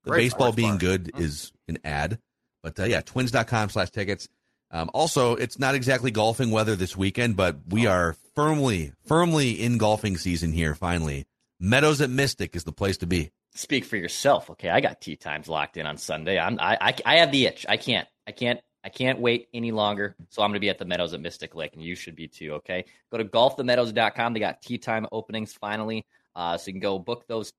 The 0.02 0.10
Great 0.10 0.24
baseball 0.24 0.52
being 0.52 0.78
good 0.78 1.12
mm. 1.14 1.20
is 1.20 1.52
an 1.68 1.78
ad. 1.84 2.18
But 2.62 2.80
uh, 2.80 2.84
yeah, 2.84 3.02
twins.com 3.02 3.70
slash 3.70 3.90
tickets. 3.90 4.28
Um, 4.74 4.90
also, 4.92 5.36
it's 5.36 5.58
not 5.58 5.76
exactly 5.76 6.10
golfing 6.10 6.50
weather 6.50 6.74
this 6.74 6.96
weekend, 6.96 7.36
but 7.36 7.56
we 7.68 7.86
oh. 7.86 7.92
are 7.92 8.16
firmly, 8.34 8.92
firmly 9.06 9.52
in 9.52 9.78
golfing 9.78 10.16
season 10.16 10.52
here, 10.52 10.74
finally. 10.74 11.26
Meadows 11.60 12.00
at 12.00 12.10
Mystic 12.10 12.56
is 12.56 12.64
the 12.64 12.72
place 12.72 12.96
to 12.98 13.06
be. 13.06 13.30
Speak 13.54 13.84
for 13.84 13.96
yourself. 13.96 14.50
Okay, 14.50 14.68
I 14.68 14.80
got 14.80 15.00
tee 15.00 15.14
times 15.14 15.48
locked 15.48 15.76
in 15.76 15.86
on 15.86 15.96
Sunday. 15.96 16.40
I'm, 16.40 16.58
I, 16.58 16.76
I, 16.80 16.94
I 17.06 17.16
have 17.18 17.30
the 17.30 17.46
itch. 17.46 17.64
I 17.68 17.76
can't, 17.76 18.08
I 18.26 18.32
can't 18.32 18.60
I 18.84 18.90
can't 18.90 19.18
wait 19.18 19.48
any 19.54 19.72
longer. 19.72 20.14
So 20.28 20.42
I'm 20.42 20.50
going 20.50 20.56
to 20.56 20.60
be 20.60 20.68
at 20.68 20.78
the 20.78 20.84
Meadows 20.84 21.14
at 21.14 21.20
Mystic 21.20 21.54
Lake, 21.54 21.72
and 21.72 21.82
you 21.82 21.94
should 21.94 22.14
be 22.14 22.28
too. 22.28 22.54
Okay. 22.54 22.84
Go 23.10 23.16
to 23.16 23.24
golfthemeadows.com. 23.24 24.34
They 24.34 24.40
got 24.40 24.60
tee 24.60 24.76
time 24.76 25.06
openings 25.10 25.54
finally. 25.54 26.04
Uh, 26.36 26.58
so 26.58 26.66
you 26.66 26.74
can 26.74 26.80
go 26.80 26.98
book 26.98 27.24
those 27.26 27.52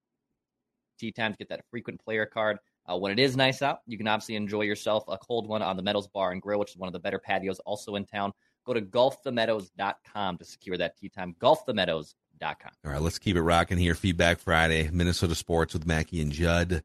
tee 0.99 1.11
times, 1.11 1.35
get 1.37 1.49
that 1.49 1.65
frequent 1.71 1.99
player 2.03 2.27
card. 2.27 2.59
Uh, 2.87 2.97
when 2.97 3.11
it 3.11 3.19
is 3.19 3.35
nice 3.35 3.61
out, 3.61 3.79
you 3.87 3.97
can 3.97 4.07
obviously 4.07 4.35
enjoy 4.35 4.61
yourself 4.61 5.05
a 5.07 5.17
cold 5.17 5.47
one 5.47 5.61
on 5.61 5.75
the 5.75 5.83
Meadows 5.83 6.07
Bar 6.07 6.31
and 6.31 6.41
Grill, 6.41 6.59
which 6.59 6.71
is 6.71 6.77
one 6.77 6.87
of 6.87 6.93
the 6.93 6.99
better 6.99 7.19
patios 7.19 7.59
also 7.59 7.95
in 7.95 8.05
town. 8.05 8.31
Go 8.65 8.73
to 8.73 8.81
golfthemeadows.com 8.81 10.37
to 10.37 10.45
secure 10.45 10.77
that 10.77 10.97
tee 10.97 11.09
time. 11.09 11.35
Golfthemeadows.com. 11.39 12.71
All 12.85 12.91
right, 12.91 13.01
let's 13.01 13.19
keep 13.19 13.35
it 13.35 13.41
rocking 13.41 13.77
here. 13.77 13.95
Feedback 13.95 14.39
Friday, 14.39 14.89
Minnesota 14.91 15.35
Sports 15.35 15.73
with 15.73 15.87
Mackey 15.87 16.21
and 16.21 16.31
Judd. 16.31 16.83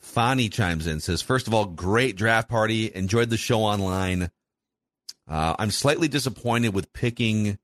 Fani 0.00 0.48
chimes 0.48 0.86
in, 0.86 1.00
says, 1.00 1.22
First 1.22 1.46
of 1.46 1.54
all, 1.54 1.66
great 1.66 2.16
draft 2.16 2.48
party. 2.48 2.92
Enjoyed 2.92 3.30
the 3.30 3.36
show 3.36 3.60
online. 3.60 4.30
Uh, 5.28 5.54
I'm 5.58 5.70
slightly 5.70 6.08
disappointed 6.08 6.74
with 6.74 6.92
picking 6.92 7.58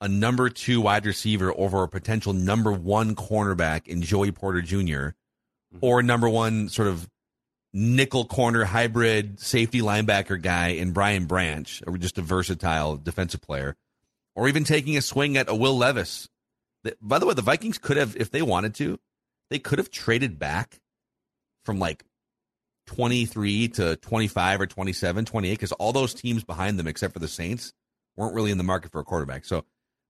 a 0.00 0.08
number 0.08 0.48
two 0.48 0.80
wide 0.80 1.04
receiver 1.04 1.52
over 1.56 1.82
a 1.82 1.88
potential 1.88 2.32
number 2.32 2.72
one 2.72 3.14
cornerback 3.14 3.86
in 3.86 4.02
Joey 4.02 4.32
Porter 4.32 4.62
Jr. 4.62 5.10
Mm-hmm. 5.72 5.86
or 5.86 6.02
number 6.02 6.28
one 6.28 6.68
sort 6.68 6.88
of 6.88 7.08
nickel 7.72 8.26
corner 8.26 8.64
hybrid 8.64 9.40
safety 9.40 9.80
linebacker 9.80 10.40
guy 10.40 10.68
in 10.68 10.92
Brian 10.92 11.24
Branch, 11.24 11.82
or 11.86 11.96
just 11.96 12.18
a 12.18 12.22
versatile 12.22 12.96
defensive 12.96 13.40
player, 13.40 13.74
or 14.34 14.48
even 14.48 14.64
taking 14.64 14.98
a 14.98 15.02
swing 15.02 15.38
at 15.38 15.48
a 15.48 15.54
Will 15.54 15.76
Levis. 15.76 16.28
By 17.00 17.18
the 17.18 17.26
way, 17.26 17.32
the 17.32 17.42
Vikings 17.42 17.78
could 17.78 17.96
have, 17.96 18.16
if 18.16 18.30
they 18.30 18.42
wanted 18.42 18.74
to, 18.76 18.98
they 19.48 19.58
could 19.58 19.78
have 19.78 19.90
traded 19.90 20.38
back 20.38 20.80
from 21.64 21.78
like 21.78 22.04
23 22.88 23.68
to 23.68 23.96
25 23.96 24.60
or 24.60 24.66
27, 24.66 25.24
28, 25.24 25.52
because 25.52 25.72
all 25.72 25.92
those 25.92 26.12
teams 26.12 26.44
behind 26.44 26.78
them, 26.78 26.88
except 26.88 27.14
for 27.14 27.20
the 27.20 27.28
Saints, 27.28 27.72
weren't 28.16 28.34
really 28.34 28.50
in 28.50 28.58
the 28.58 28.64
market 28.64 28.92
for 28.92 29.00
a 29.00 29.04
quarterback. 29.04 29.44
So 29.44 29.64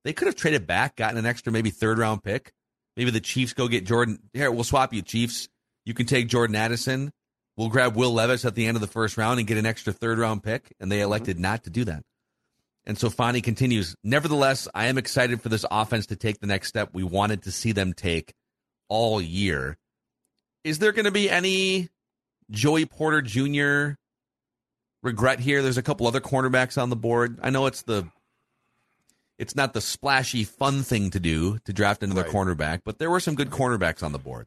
they 0.05 0.13
could 0.13 0.27
have 0.27 0.37
traded 0.37 0.67
back, 0.67 0.97
gotten 0.97 1.19
an 1.19 1.27
extra 1.27 1.53
maybe 1.53 1.71
third 1.71 1.99
round 1.99 2.25
pick. 2.25 2.53
Maybe 2.97 3.11
the 3.11 3.21
Chiefs 3.21 3.53
go 3.53 3.69
get 3.69 3.87
Jordan. 3.87 4.19
Here, 4.33 4.51
we'll 4.51 4.65
swap 4.65 4.93
you, 4.93 5.03
Chiefs. 5.03 5.49
You 5.85 5.95
can 5.95 6.07
take 6.07 6.29
Jordan 6.29 6.57
Addison. 6.57 7.13
We'll 7.57 7.69
grab 7.69 7.97
Will 7.97 8.13
Levis 8.13 8.45
at 8.45 8.55
the 8.55 8.67
end 8.67 8.77
of 8.77 8.81
the 8.81 8.87
first 8.87 9.17
round 9.17 9.39
and 9.39 9.47
get 9.47 9.59
an 9.59 9.67
extra 9.67 9.93
third 9.93 10.19
round 10.19 10.43
pick. 10.43 10.73
And 10.81 10.91
they 10.91 10.97
mm-hmm. 10.97 11.05
elected 11.05 11.37
mm-hmm. 11.37 11.43
not 11.43 11.65
to 11.65 11.71
do 11.71 11.85
that. 11.85 12.03
And 12.85 12.99
so 12.99 13.11
Fani 13.11 13.41
continues. 13.41 13.95
Nevertheless, 14.03 14.67
I 14.75 14.87
am 14.87 14.99
excited 14.99 15.41
for 15.41 15.49
this 15.49 15.65
offense 15.71 16.07
to 16.07 16.17
take 16.17 16.41
the 16.41 16.47
next 16.47 16.69
step 16.69 16.91
we 16.93 17.05
wanted 17.05 17.43
to 17.43 17.53
see 17.53 17.73
them 17.73 17.93
take 17.93 18.35
all 18.89 19.21
year. 19.21 19.79
Is 20.65 20.79
there 20.79 20.93
going 20.93 21.05
to 21.05 21.13
be 21.13 21.31
any 21.31 21.89
Joey 22.51 22.87
Porter 22.87 23.23
Jr. 23.23 23.95
regret 25.03 25.41
here? 25.41 25.63
There's 25.63 25.79
a 25.79 25.83
couple 25.83 26.07
other 26.07 26.21
cornerbacks 26.21 26.81
on 26.81 26.91
the 26.91 26.97
board. 26.97 27.39
I 27.43 27.51
know 27.51 27.67
it's 27.67 27.83
the 27.83 28.09
it's 29.43 29.57
not 29.57 29.73
the 29.73 29.81
splashy 29.81 30.45
fun 30.45 30.85
thing 30.85 31.11
to 31.11 31.19
do 31.19 31.59
to 31.65 31.73
draft 31.73 32.05
another 32.05 32.23
right. 32.23 32.31
cornerback, 32.31 32.83
but 32.85 32.99
there 33.01 33.11
were 33.11 33.19
some 33.19 33.35
good 33.35 33.51
cornerbacks 33.51 34.01
on 34.01 34.13
the 34.13 34.19
board. 34.19 34.47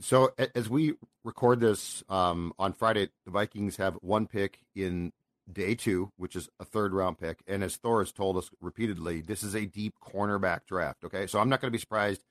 So 0.00 0.32
as 0.54 0.66
we 0.66 0.94
record 1.24 1.60
this 1.60 2.02
um, 2.08 2.54
on 2.58 2.72
Friday, 2.72 3.10
the 3.26 3.30
Vikings 3.30 3.76
have 3.76 3.98
one 4.00 4.26
pick 4.26 4.60
in 4.74 5.12
day 5.52 5.74
two, 5.74 6.10
which 6.16 6.36
is 6.36 6.48
a 6.58 6.64
third 6.64 6.94
round 6.94 7.18
pick. 7.18 7.42
And 7.46 7.62
as 7.62 7.76
Thor 7.76 8.00
has 8.00 8.12
told 8.12 8.38
us 8.38 8.48
repeatedly, 8.62 9.20
this 9.20 9.42
is 9.42 9.54
a 9.54 9.66
deep 9.66 9.96
cornerback 10.02 10.60
draft. 10.66 11.04
Okay. 11.04 11.26
So 11.26 11.38
I'm 11.38 11.50
not 11.50 11.60
going 11.60 11.70
to 11.70 11.76
be 11.76 11.80
surprised 11.80 12.22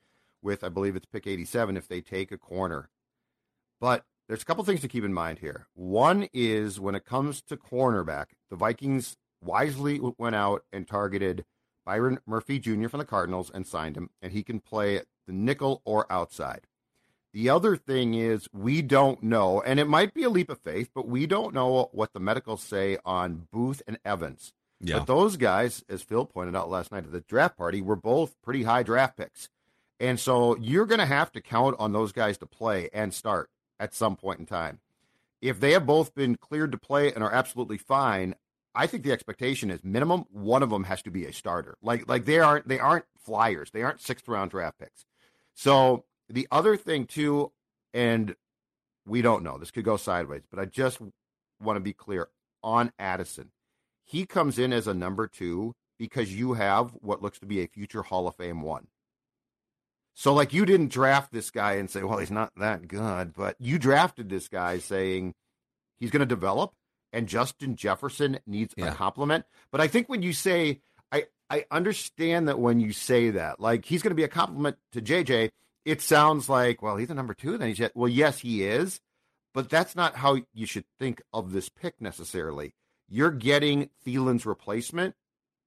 with, 0.42 0.64
I 0.64 0.70
believe 0.70 0.96
it's 0.96 1.06
pick 1.06 1.28
87, 1.28 1.78
if 1.78 1.88
they 1.88 2.02
take 2.02 2.32
a 2.32 2.40
corner. 2.40 2.90
But 3.80 4.04
there's 4.28 4.42
a 4.42 4.46
couple 4.46 4.64
things 4.64 4.82
to 4.82 4.88
keep 4.88 5.04
in 5.04 5.14
mind 5.14 5.40
here. 5.40 5.68
One 5.76 6.28
is 6.34 6.80
when 6.80 6.96
it 6.96 7.06
comes 7.06 7.44
to 7.44 7.56
cornerback, 7.56 8.28
the 8.50 8.56
Vikings 8.56 9.16
wisely 9.42 10.00
went 10.18 10.36
out 10.36 10.64
and 10.74 10.88
targeted 10.88 11.46
Byron 11.90 12.20
Murphy 12.28 12.60
Jr. 12.60 12.88
from 12.88 13.00
the 13.00 13.06
Cardinals 13.06 13.50
and 13.52 13.66
signed 13.66 13.98
him, 13.98 14.12
and 14.22 14.32
he 14.32 14.44
can 14.44 14.60
play 14.60 15.02
the 15.26 15.34
nickel 15.34 15.82
or 15.86 16.06
outside. 16.12 16.68
The 17.34 17.50
other 17.50 17.76
thing 17.76 18.14
is 18.14 18.48
we 18.54 18.84
don't 18.84 19.24
know, 19.24 19.60
and 19.64 19.80
it 19.80 19.88
might 19.88 20.14
be 20.14 20.22
a 20.22 20.30
leap 20.30 20.52
of 20.52 20.60
faith, 20.60 20.92
but 20.94 21.08
we 21.08 21.26
don't 21.26 21.52
know 21.52 21.90
what 21.92 22.14
the 22.14 22.20
medicals 22.20 22.62
say 22.62 23.00
on 23.04 23.48
Booth 23.52 23.82
and 23.88 23.98
Evans. 24.06 24.54
Yeah. 24.80 25.00
But 25.00 25.08
those 25.08 25.36
guys, 25.36 25.84
as 25.90 26.04
Phil 26.04 26.28
pointed 26.28 26.56
out 26.56 26.70
last 26.70 26.92
night 26.92 27.06
at 27.06 27.12
the 27.12 27.22
draft 27.22 27.58
party, 27.58 27.82
were 27.82 27.96
both 27.96 28.40
pretty 28.44 28.62
high 28.62 28.84
draft 28.84 29.18
picks. 29.18 29.50
And 30.00 30.20
so 30.20 30.56
you're 30.58 30.86
going 30.86 31.00
to 31.00 31.08
have 31.08 31.32
to 31.32 31.42
count 31.42 31.76
on 31.80 31.92
those 31.92 32.12
guys 32.12 32.38
to 32.38 32.46
play 32.46 32.90
and 32.94 33.16
start 33.16 33.50
at 33.80 33.96
some 33.96 34.16
point 34.16 34.40
in 34.40 34.46
time. 34.46 34.80
If 35.42 35.60
they 35.60 35.72
have 35.72 35.88
both 35.88 36.14
been 36.14 36.36
cleared 36.36 36.72
to 36.72 36.78
play 36.78 37.12
and 37.12 37.24
are 37.24 37.34
absolutely 37.34 37.80
fine, 37.80 38.36
I 38.76 38.88
think 38.88 39.04
the 39.04 39.12
expectation 39.12 39.72
is 39.72 39.84
minimum 39.84 40.26
one 40.32 40.64
of 40.64 40.70
them 40.70 40.84
has 40.86 41.02
to 41.04 41.12
be 41.12 41.26
a 41.26 41.34
starter. 41.34 41.78
Like 41.82 42.08
like 42.08 42.26
they 42.26 42.40
aren't 42.40 42.68
they 42.68 42.80
aren't 42.80 43.06
flyers. 43.18 43.72
They 43.72 43.84
aren't 43.84 44.02
sixth 44.02 44.28
round 44.28 44.52
draft 44.52 44.80
picks. 44.80 45.06
So 45.56 46.06
the 46.30 46.48
other 46.52 46.78
thing 46.78 47.06
too, 47.06 47.52
and 47.94 48.36
we 49.06 49.22
don't 49.22 49.44
know, 49.44 49.58
this 49.58 49.72
could 49.72 49.84
go 49.84 49.98
sideways, 49.98 50.44
but 50.50 50.60
I 50.60 50.66
just 50.66 51.00
want 51.62 51.78
to 51.78 51.82
be 51.82 51.94
clear 51.94 52.30
on 52.64 52.92
Addison. 53.00 53.52
He 54.06 54.26
comes 54.26 54.58
in 54.60 54.74
as 54.74 54.88
a 54.88 54.94
number 54.94 55.28
two 55.28 55.74
because 55.98 56.34
you 56.34 56.54
have 56.54 56.92
what 57.02 57.22
looks 57.22 57.40
to 57.40 57.46
be 57.46 57.62
a 57.62 57.68
future 57.68 58.04
Hall 58.04 58.28
of 58.28 58.36
Fame 58.36 58.62
one. 58.62 58.88
So, 60.16 60.34
like, 60.34 60.54
you 60.54 60.66
didn't 60.66 60.92
draft 60.92 61.32
this 61.32 61.50
guy 61.50 61.74
and 61.74 61.90
say, 61.90 62.04
well, 62.04 62.18
he's 62.18 62.32
not 62.32 62.52
that 62.58 62.88
good, 62.88 63.34
but 63.34 63.56
you 63.60 63.80
drafted 63.80 64.30
this 64.30 64.48
guy 64.48 64.80
saying 64.80 65.34
he's 65.98 66.12
going 66.12 66.20
to 66.22 66.26
develop 66.26 66.74
and 67.14 67.28
Justin 67.28 67.76
Jefferson 67.76 68.40
needs 68.46 68.74
yeah. 68.78 68.92
a 68.92 68.96
compliment. 68.96 69.46
But 69.72 69.82
I 69.82 69.88
think 69.88 70.10
when 70.10 70.22
you 70.22 70.34
say, 70.34 70.82
I, 71.12 71.26
I 71.50 71.66
understand 71.72 72.48
that 72.48 72.60
when 72.60 72.80
you 72.80 72.92
say 72.92 73.32
that, 73.32 73.60
like, 73.60 73.86
he's 73.86 74.02
going 74.02 74.12
to 74.12 74.16
be 74.16 74.24
a 74.24 74.28
compliment 74.28 74.78
to 74.92 75.02
JJ, 75.02 75.50
it 75.86 76.02
sounds 76.02 76.50
like, 76.50 76.82
well, 76.82 76.98
he's 76.98 77.10
a 77.10 77.16
number 77.16 77.34
two. 77.34 77.58
Then 77.58 77.74
he's, 77.74 77.90
well, 77.96 78.10
yes, 78.10 78.40
he 78.40 78.64
is. 78.64 79.00
but 79.54 79.70
that's 79.70 79.96
not 79.96 80.16
how 80.16 80.38
you 80.54 80.66
should 80.66 80.86
think 81.00 81.22
of 81.34 81.52
this 81.52 81.70
pick 81.70 82.00
necessarily. 82.00 82.74
You're 83.08 83.32
getting 83.32 83.90
Thielen's 84.06 84.46
replacement, 84.46 85.16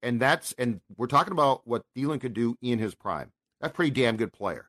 and 0.03 0.21
that's 0.21 0.53
and 0.59 0.81
we're 0.97 1.09
talking 1.09 1.33
about 1.33 1.67
what 1.67 1.83
Thielen 1.97 2.21
could 2.21 2.35
do 2.35 2.57
in 2.63 2.79
his 2.79 2.95
prime. 2.95 3.33
That's 3.61 3.73
a 3.73 3.75
pretty 3.75 3.91
damn 3.91 4.17
good 4.17 4.33
player. 4.33 4.69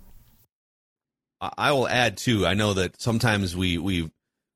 I 1.41 1.71
will 1.71 1.87
add 1.87 2.17
too. 2.17 2.45
I 2.45 2.53
know 2.53 2.73
that 2.75 3.01
sometimes 3.01 3.55
we 3.55 3.77
we 3.77 4.11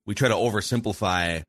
we 0.06 0.16
try 0.16 0.30
to 0.30 0.36
oversimplify. 0.36 1.44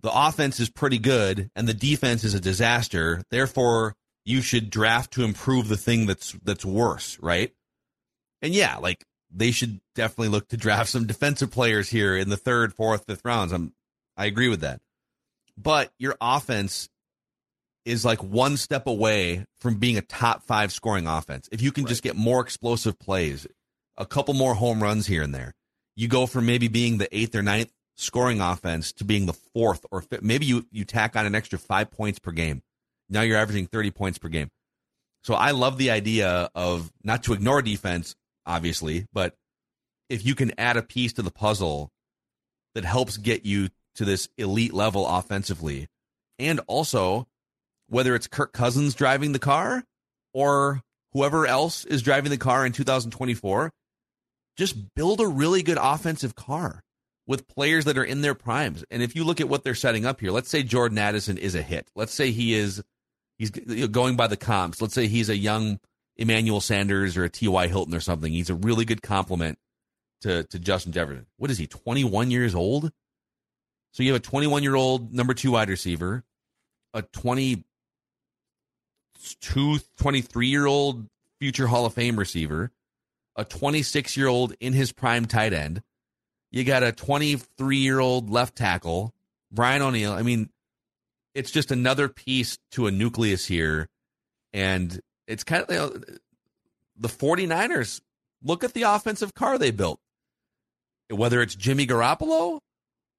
The 0.00 0.12
offense 0.12 0.60
is 0.60 0.70
pretty 0.70 0.98
good, 0.98 1.50
and 1.54 1.68
the 1.68 1.74
defense 1.74 2.24
is 2.24 2.34
a 2.34 2.40
disaster. 2.40 3.22
Therefore, 3.30 3.94
you 4.24 4.40
should 4.40 4.70
draft 4.70 5.12
to 5.12 5.24
improve 5.24 5.68
the 5.68 5.76
thing 5.76 6.06
that's 6.06 6.32
that's 6.42 6.64
worse, 6.64 7.18
right? 7.20 7.52
And 8.40 8.54
yeah, 8.54 8.76
like 8.76 9.04
they 9.30 9.50
should 9.50 9.80
definitely 9.94 10.28
look 10.28 10.48
to 10.48 10.56
draft 10.56 10.90
some 10.90 11.06
defensive 11.06 11.50
players 11.50 11.90
here 11.90 12.16
in 12.16 12.28
the 12.28 12.36
third, 12.36 12.72
fourth, 12.74 13.04
fifth 13.06 13.24
rounds. 13.24 13.52
I'm 13.52 13.74
I 14.16 14.26
agree 14.26 14.48
with 14.48 14.60
that. 14.60 14.80
But 15.56 15.92
your 15.98 16.16
offense 16.20 16.88
is 17.84 18.04
like 18.04 18.22
one 18.22 18.56
step 18.56 18.86
away 18.86 19.44
from 19.60 19.76
being 19.76 19.96
a 19.96 20.02
top 20.02 20.44
five 20.44 20.72
scoring 20.72 21.06
offense. 21.06 21.48
If 21.50 21.62
you 21.62 21.72
can 21.72 21.84
right. 21.84 21.88
just 21.88 22.02
get 22.02 22.16
more 22.16 22.40
explosive 22.40 22.98
plays, 22.98 23.46
a 23.98 24.06
couple 24.06 24.32
more 24.32 24.54
home 24.54 24.82
runs 24.82 25.06
here 25.06 25.22
and 25.22 25.34
there. 25.34 25.52
You 25.96 26.08
go 26.08 26.26
from 26.26 26.46
maybe 26.46 26.68
being 26.68 26.96
the 26.96 27.14
eighth 27.14 27.34
or 27.34 27.42
ninth 27.42 27.70
scoring 27.96 28.40
offense 28.40 28.92
to 28.92 29.04
being 29.04 29.26
the 29.26 29.32
fourth 29.32 29.84
or 29.90 30.00
fifth. 30.00 30.22
Maybe 30.22 30.46
you, 30.46 30.64
you 30.70 30.84
tack 30.84 31.16
on 31.16 31.26
an 31.26 31.34
extra 31.34 31.58
five 31.58 31.90
points 31.90 32.20
per 32.20 32.30
game. 32.30 32.62
Now 33.10 33.22
you're 33.22 33.36
averaging 33.36 33.66
30 33.66 33.90
points 33.90 34.18
per 34.18 34.28
game. 34.28 34.48
So 35.24 35.34
I 35.34 35.50
love 35.50 35.76
the 35.76 35.90
idea 35.90 36.48
of 36.54 36.90
not 37.02 37.24
to 37.24 37.32
ignore 37.32 37.60
defense, 37.60 38.14
obviously, 38.46 39.06
but 39.12 39.34
if 40.08 40.24
you 40.24 40.34
can 40.36 40.52
add 40.58 40.76
a 40.76 40.82
piece 40.82 41.14
to 41.14 41.22
the 41.22 41.30
puzzle 41.30 41.90
that 42.74 42.84
helps 42.84 43.16
get 43.16 43.44
you 43.44 43.68
to 43.96 44.04
this 44.04 44.28
elite 44.38 44.72
level 44.72 45.06
offensively, 45.06 45.88
and 46.38 46.60
also 46.68 47.26
whether 47.88 48.14
it's 48.14 48.28
Kirk 48.28 48.52
Cousins 48.52 48.94
driving 48.94 49.32
the 49.32 49.38
car 49.38 49.82
or 50.32 50.82
whoever 51.12 51.46
else 51.46 51.84
is 51.84 52.02
driving 52.02 52.30
the 52.30 52.38
car 52.38 52.64
in 52.64 52.72
2024, 52.72 53.72
just 54.58 54.94
build 54.94 55.20
a 55.20 55.26
really 55.26 55.62
good 55.62 55.78
offensive 55.80 56.34
car 56.34 56.82
with 57.26 57.46
players 57.46 57.84
that 57.84 57.96
are 57.96 58.04
in 58.04 58.22
their 58.22 58.34
primes. 58.34 58.84
And 58.90 59.02
if 59.02 59.14
you 59.14 59.22
look 59.22 59.40
at 59.40 59.48
what 59.48 59.62
they're 59.62 59.74
setting 59.74 60.04
up 60.04 60.20
here, 60.20 60.32
let's 60.32 60.50
say 60.50 60.62
Jordan 60.64 60.98
Addison 60.98 61.38
is 61.38 61.54
a 61.54 61.62
hit. 61.62 61.88
Let's 61.94 62.12
say 62.12 62.32
he 62.32 62.54
is 62.54 62.82
he's 63.38 63.50
going 63.50 64.16
by 64.16 64.26
the 64.26 64.36
comps. 64.36 64.82
Let's 64.82 64.94
say 64.94 65.06
he's 65.06 65.28
a 65.28 65.36
young 65.36 65.78
Emmanuel 66.16 66.60
Sanders 66.60 67.16
or 67.16 67.22
a 67.24 67.30
T.Y. 67.30 67.68
Hilton 67.68 67.94
or 67.94 68.00
something. 68.00 68.32
He's 68.32 68.50
a 68.50 68.54
really 68.54 68.84
good 68.84 69.00
complement 69.02 69.58
to, 70.22 70.42
to 70.44 70.58
Justin 70.58 70.90
Jefferson. 70.92 71.26
What 71.36 71.52
is 71.52 71.58
he, 71.58 71.68
21 71.68 72.32
years 72.32 72.56
old? 72.56 72.90
So 73.92 74.02
you 74.02 74.12
have 74.12 74.20
a 74.20 74.24
21 74.24 74.64
year 74.64 74.74
old 74.74 75.14
number 75.14 75.34
two 75.34 75.52
wide 75.52 75.68
receiver, 75.68 76.24
a 76.92 77.02
22, 77.02 77.62
23 79.98 80.46
year 80.48 80.66
old 80.66 81.06
future 81.38 81.68
Hall 81.68 81.86
of 81.86 81.94
Fame 81.94 82.18
receiver, 82.18 82.72
a 83.38 83.44
26 83.44 84.16
year 84.16 84.26
old 84.26 84.52
in 84.60 84.74
his 84.74 84.92
prime 84.92 85.24
tight 85.24 85.54
end. 85.54 85.80
You 86.50 86.64
got 86.64 86.82
a 86.82 86.92
23 86.92 87.76
year 87.76 88.00
old 88.00 88.28
left 88.28 88.56
tackle, 88.56 89.14
Brian 89.50 89.80
O'Neill. 89.80 90.12
I 90.12 90.22
mean, 90.22 90.50
it's 91.34 91.52
just 91.52 91.70
another 91.70 92.08
piece 92.08 92.58
to 92.72 92.88
a 92.88 92.90
nucleus 92.90 93.46
here. 93.46 93.88
And 94.52 95.00
it's 95.26 95.44
kind 95.44 95.62
of 95.62 95.70
you 95.70 95.76
know, 95.76 96.16
the 96.96 97.08
49ers 97.08 98.00
look 98.42 98.64
at 98.64 98.74
the 98.74 98.82
offensive 98.82 99.34
car 99.34 99.56
they 99.56 99.70
built. 99.70 100.00
Whether 101.10 101.40
it's 101.40 101.54
Jimmy 101.54 101.86
Garoppolo 101.86 102.60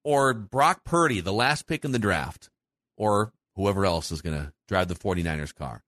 or 0.04 0.34
Brock 0.34 0.84
Purdy, 0.84 1.20
the 1.20 1.32
last 1.32 1.66
pick 1.66 1.84
in 1.84 1.92
the 1.92 1.98
draft, 1.98 2.50
or 2.96 3.32
whoever 3.56 3.84
else 3.84 4.12
is 4.12 4.22
going 4.22 4.36
to 4.36 4.52
drive 4.68 4.88
the 4.88 4.94
49ers 4.94 5.54
car 5.54 5.82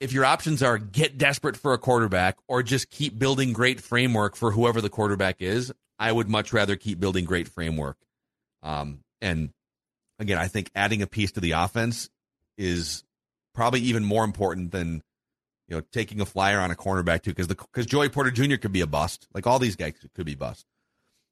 if 0.00 0.12
your 0.12 0.24
options 0.24 0.62
are 0.62 0.78
get 0.78 1.18
desperate 1.18 1.56
for 1.56 1.72
a 1.72 1.78
quarterback 1.78 2.36
or 2.46 2.62
just 2.62 2.90
keep 2.90 3.18
building 3.18 3.52
great 3.52 3.80
framework 3.80 4.36
for 4.36 4.52
whoever 4.52 4.80
the 4.80 4.90
quarterback 4.90 5.42
is, 5.42 5.72
I 5.98 6.12
would 6.12 6.28
much 6.28 6.52
rather 6.52 6.76
keep 6.76 7.00
building 7.00 7.24
great 7.24 7.48
framework. 7.48 7.96
Um, 8.62 9.00
and 9.20 9.50
again, 10.18 10.38
I 10.38 10.48
think 10.48 10.70
adding 10.74 11.02
a 11.02 11.06
piece 11.06 11.32
to 11.32 11.40
the 11.40 11.52
offense 11.52 12.08
is 12.56 13.04
probably 13.54 13.80
even 13.80 14.04
more 14.04 14.24
important 14.24 14.70
than 14.70 15.02
you 15.66 15.76
know 15.76 15.82
taking 15.92 16.20
a 16.20 16.26
flyer 16.26 16.60
on 16.60 16.70
a 16.70 16.76
cornerback 16.76 17.22
too, 17.22 17.30
because 17.30 17.48
the 17.48 17.56
because 17.56 17.86
Joey 17.86 18.08
Porter 18.08 18.30
Jr. 18.30 18.56
could 18.56 18.72
be 18.72 18.80
a 18.80 18.86
bust. 18.86 19.26
Like 19.34 19.46
all 19.46 19.58
these 19.58 19.76
guys 19.76 19.94
could 20.14 20.26
be 20.26 20.34
bust. 20.34 20.66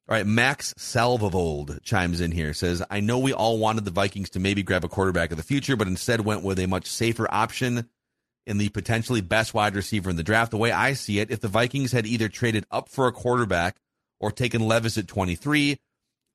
All 0.08 0.14
right, 0.14 0.26
Max 0.26 0.72
Salvovold 0.74 1.82
chimes 1.82 2.20
in 2.20 2.30
here 2.30 2.52
says, 2.54 2.82
"I 2.90 3.00
know 3.00 3.18
we 3.18 3.32
all 3.32 3.58
wanted 3.58 3.84
the 3.84 3.90
Vikings 3.90 4.30
to 4.30 4.40
maybe 4.40 4.62
grab 4.62 4.84
a 4.84 4.88
quarterback 4.88 5.30
of 5.30 5.36
the 5.36 5.42
future, 5.42 5.76
but 5.76 5.88
instead 5.88 6.20
went 6.20 6.42
with 6.42 6.58
a 6.58 6.66
much 6.66 6.86
safer 6.86 7.26
option." 7.32 7.88
In 8.46 8.58
the 8.58 8.68
potentially 8.68 9.20
best 9.20 9.54
wide 9.54 9.74
receiver 9.74 10.08
in 10.08 10.16
the 10.16 10.22
draft. 10.22 10.52
The 10.52 10.56
way 10.56 10.70
I 10.70 10.92
see 10.92 11.18
it, 11.18 11.30
if 11.30 11.40
the 11.40 11.48
Vikings 11.48 11.92
had 11.92 12.06
either 12.06 12.28
traded 12.28 12.64
up 12.70 12.88
for 12.88 13.06
a 13.06 13.12
quarterback 13.12 13.76
or 14.20 14.30
taken 14.30 14.66
Levis 14.66 14.96
at 14.96 15.08
23, 15.08 15.78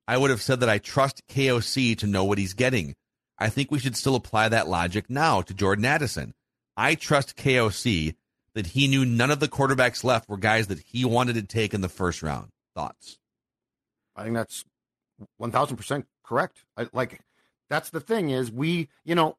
I 0.08 0.18
would 0.18 0.30
have 0.30 0.42
said 0.42 0.60
that 0.60 0.70
I 0.70 0.78
trust 0.78 1.26
KOC 1.28 1.98
to 2.00 2.08
know 2.08 2.26
what 2.26 2.38
he's 2.38 2.54
getting. 2.54 2.96
I 3.40 3.50
think 3.50 3.72
we 3.72 3.80
should 3.80 3.96
still 3.96 4.16
apply 4.16 4.50
that 4.50 4.68
logic 4.68 5.10
now 5.10 5.42
to 5.42 5.54
Jordan 5.54 5.86
Addison. 5.86 6.34
I 6.76 6.96
trust 6.96 7.38
KOC 7.38 8.16
that 8.54 8.68
he 8.68 8.88
knew 8.88 9.06
none 9.06 9.32
of 9.32 9.40
the 9.40 9.48
quarterbacks 9.48 10.04
left 10.04 10.28
were 10.28 10.38
guys 10.38 10.68
that 10.68 10.80
he 10.80 11.06
wanted 11.06 11.36
to 11.36 11.44
take 11.44 11.74
in 11.74 11.82
the 11.82 11.90
first 11.90 12.22
round. 12.22 12.50
Thoughts? 12.76 13.18
I 14.16 14.24
think 14.24 14.36
that's 14.36 14.66
1000% 15.42 16.06
correct. 16.24 16.66
I, 16.76 16.88
like, 16.92 17.22
that's 17.70 17.90
the 17.90 18.02
thing 18.02 18.30
is 18.30 18.52
we, 18.52 18.90
you 19.06 19.16
know, 19.16 19.38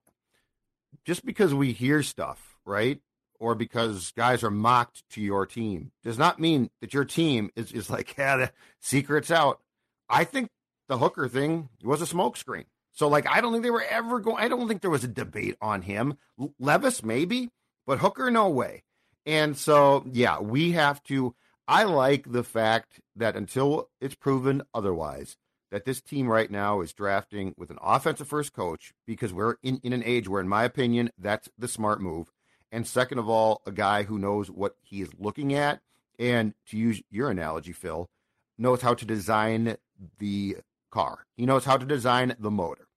just 1.05 1.25
because 1.25 1.53
we 1.53 1.73
hear 1.73 2.03
stuff 2.03 2.52
right? 2.65 3.01
Or 3.39 3.55
because 3.55 4.13
guys 4.13 4.45
are 4.45 4.51
mocked 4.51 5.03
to 5.11 5.21
your 5.21 5.47
team 5.47 5.91
does 6.05 6.19
not 6.19 6.39
mean 6.39 6.71
that 6.81 6.95
your 6.95 7.05
team 7.05 7.51
is, 7.57 7.73
is 7.73 7.91
like, 7.91 8.15
yeah, 8.19 8.37
the 8.37 8.53
secret's 8.81 9.31
out. 9.31 9.61
I 10.09 10.25
think 10.25 10.49
the 10.89 10.99
hooker 10.99 11.29
thing 11.29 11.69
was 11.83 12.03
a 12.03 12.07
smokescreen. 12.07 12.67
So, 12.93 13.09
like, 13.09 13.27
I 13.27 13.41
don't 13.41 13.53
think 13.53 13.65
they 13.65 13.71
were 13.71 13.83
ever 13.83 14.21
going, 14.21 14.37
I 14.37 14.49
don't 14.49 14.69
think 14.69 14.83
there 14.83 14.91
was 14.91 15.05
a 15.05 15.09
debate 15.09 15.57
on 15.63 15.83
him. 15.83 16.19
Levis, 16.59 17.03
maybe, 17.03 17.49
but 17.87 17.99
Hooker, 17.99 18.31
no 18.31 18.51
way. 18.51 18.83
And 19.25 19.57
so, 19.57 20.05
yeah, 20.13 20.41
we 20.41 20.73
have 20.73 21.03
to. 21.05 21.35
I 21.67 21.85
like 21.85 22.31
the 22.31 22.45
fact 22.45 23.01
that 23.17 23.37
until 23.37 23.89
it's 24.01 24.15
proven 24.15 24.63
otherwise, 24.75 25.37
that 25.71 25.87
this 25.87 26.03
team 26.03 26.29
right 26.29 26.51
now 26.51 26.83
is 26.83 26.93
drafting 26.93 27.55
with 27.57 27.71
an 27.71 27.79
offensive 27.81 28.29
first 28.29 28.53
coach 28.53 28.93
because 29.07 29.33
we're 29.33 29.57
in, 29.63 29.81
in 29.83 29.93
an 29.95 30.03
age 30.05 30.29
where, 30.29 30.41
in 30.41 30.49
my 30.49 30.65
opinion, 30.65 31.11
that's 31.17 31.49
the 31.57 31.69
smart 31.69 32.01
move. 32.01 32.31
And 32.73 32.87
second 32.87 33.19
of 33.19 33.29
all, 33.29 33.63
a 33.67 33.73
guy 33.73 34.03
who 34.03 34.19
knows 34.19 34.51
what 34.51 34.77
he 34.83 35.03
is 35.03 35.11
looking 35.19 35.55
at. 35.55 35.81
And 36.19 36.55
to 36.67 36.77
use 36.77 37.03
your 37.11 37.31
analogy, 37.31 37.73
Phil, 37.73 38.11
knows 38.59 38.83
how 38.83 38.95
to 38.95 39.05
design 39.05 39.77
the 40.19 40.59
car. 40.91 41.27
He 41.37 41.47
knows 41.47 41.65
how 41.65 41.77
to 41.77 41.87
design 41.87 42.35
the 42.39 42.51
motor. 42.51 42.89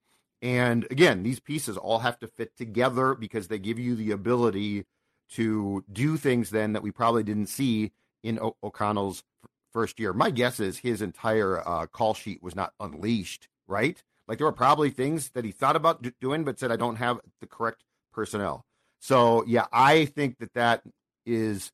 And 0.42 0.86
again, 0.90 1.22
these 1.22 1.40
pieces 1.40 1.76
all 1.76 2.00
have 2.00 2.18
to 2.20 2.26
fit 2.26 2.56
together 2.56 3.14
because 3.14 3.48
they 3.48 3.58
give 3.58 3.78
you 3.78 3.94
the 3.96 4.10
ability 4.10 4.86
to 5.30 5.84
do 5.92 6.16
things 6.16 6.50
then 6.50 6.72
that 6.72 6.82
we 6.82 6.90
probably 6.90 7.22
didn't 7.22 7.46
see 7.48 7.92
in 8.22 8.38
o- 8.38 8.56
O'Connell's 8.62 9.24
first 9.72 10.00
year. 10.00 10.12
My 10.12 10.30
guess 10.30 10.60
is 10.60 10.78
his 10.78 11.02
entire 11.02 11.66
uh, 11.66 11.86
call 11.86 12.14
sheet 12.14 12.42
was 12.42 12.54
not 12.54 12.74
unleashed 12.80 13.48
right? 13.66 14.02
Like 14.28 14.38
there 14.38 14.46
were 14.46 14.52
probably 14.52 14.90
things 14.90 15.30
that 15.30 15.44
he 15.44 15.52
thought 15.52 15.76
about 15.76 16.02
do- 16.02 16.12
doing, 16.20 16.44
but 16.44 16.58
said, 16.58 16.72
I 16.72 16.76
don't 16.76 16.96
have 16.96 17.20
the 17.40 17.46
correct 17.46 17.84
personnel. 18.12 18.65
So, 19.00 19.44
yeah, 19.46 19.66
I 19.72 20.06
think 20.06 20.38
that 20.38 20.52
that 20.54 20.82
is 21.24 21.70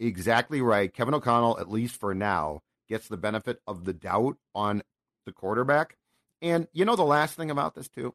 exactly 0.00 0.60
right. 0.60 0.92
Kevin 0.92 1.14
O'Connell, 1.14 1.58
at 1.58 1.70
least 1.70 1.96
for 1.98 2.14
now, 2.14 2.60
gets 2.88 3.08
the 3.08 3.16
benefit 3.16 3.60
of 3.66 3.84
the 3.84 3.92
doubt 3.92 4.36
on 4.54 4.82
the 5.24 5.32
quarterback. 5.32 5.96
And 6.42 6.68
you 6.72 6.84
know, 6.84 6.96
the 6.96 7.02
last 7.04 7.34
thing 7.34 7.50
about 7.50 7.74
this, 7.74 7.88
too, 7.88 8.14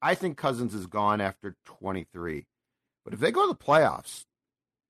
I 0.00 0.14
think 0.14 0.36
Cousins 0.36 0.74
is 0.74 0.86
gone 0.86 1.20
after 1.20 1.56
23. 1.64 2.46
But 3.04 3.14
if 3.14 3.20
they 3.20 3.30
go 3.32 3.42
to 3.46 3.52
the 3.52 3.58
playoffs, 3.64 4.24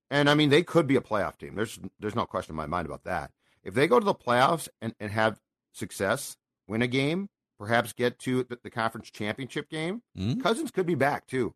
and 0.09 0.29
I 0.29 0.35
mean, 0.35 0.49
they 0.49 0.63
could 0.63 0.87
be 0.87 0.95
a 0.95 1.01
playoff 1.01 1.37
team. 1.37 1.55
There's 1.55 1.79
there's 1.99 2.15
no 2.15 2.25
question 2.25 2.53
in 2.53 2.57
my 2.57 2.65
mind 2.65 2.85
about 2.85 3.03
that. 3.03 3.31
If 3.63 3.73
they 3.73 3.87
go 3.87 3.99
to 3.99 4.05
the 4.05 4.15
playoffs 4.15 4.69
and, 4.81 4.95
and 4.99 5.11
have 5.11 5.39
success, 5.73 6.37
win 6.67 6.81
a 6.81 6.87
game, 6.87 7.29
perhaps 7.59 7.91
get 7.93 8.17
to 8.19 8.43
the, 8.43 8.57
the 8.63 8.69
conference 8.69 9.09
championship 9.11 9.69
game, 9.69 10.01
Mhm. 10.17 10.41
Cousins 10.41 10.71
could 10.71 10.85
be 10.85 10.95
back 10.95 11.27
too. 11.27 11.53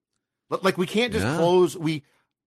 But 0.51 0.65
like 0.65 0.77
we 0.77 0.85
can't 0.85 1.13
just 1.13 1.25
Yeah. 1.25 1.37
close. 1.37 1.77
We, 1.77 2.03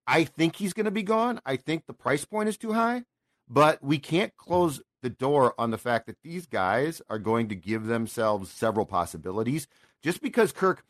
I 0.07 0.25
think 0.25 0.57
he's 0.57 0.75
going 0.75 0.85
to 0.85 0.90
be 0.93 1.03
gone. 1.03 1.40
I 1.47 1.57
think 1.57 1.87
the 1.87 1.95
price 1.95 2.27
point 2.27 2.51
is 2.51 2.59
too 2.59 2.75
high, 2.75 3.05
but 3.49 3.83
we 3.83 3.99
can't 3.99 4.37
close 4.37 4.83
the 5.03 5.09
door 5.09 5.55
on 5.59 5.71
the 5.71 5.79
fact 5.79 6.07
that 6.07 6.23
these 6.23 6.47
guys 6.47 7.01
are 7.09 7.19
going 7.19 7.49
to 7.49 7.55
give 7.55 7.87
themselves 7.87 8.51
several 8.51 8.85
possibilities. 8.85 9.67
Just 10.03 10.21
because 10.21 10.53
Kirk, 10.53 10.85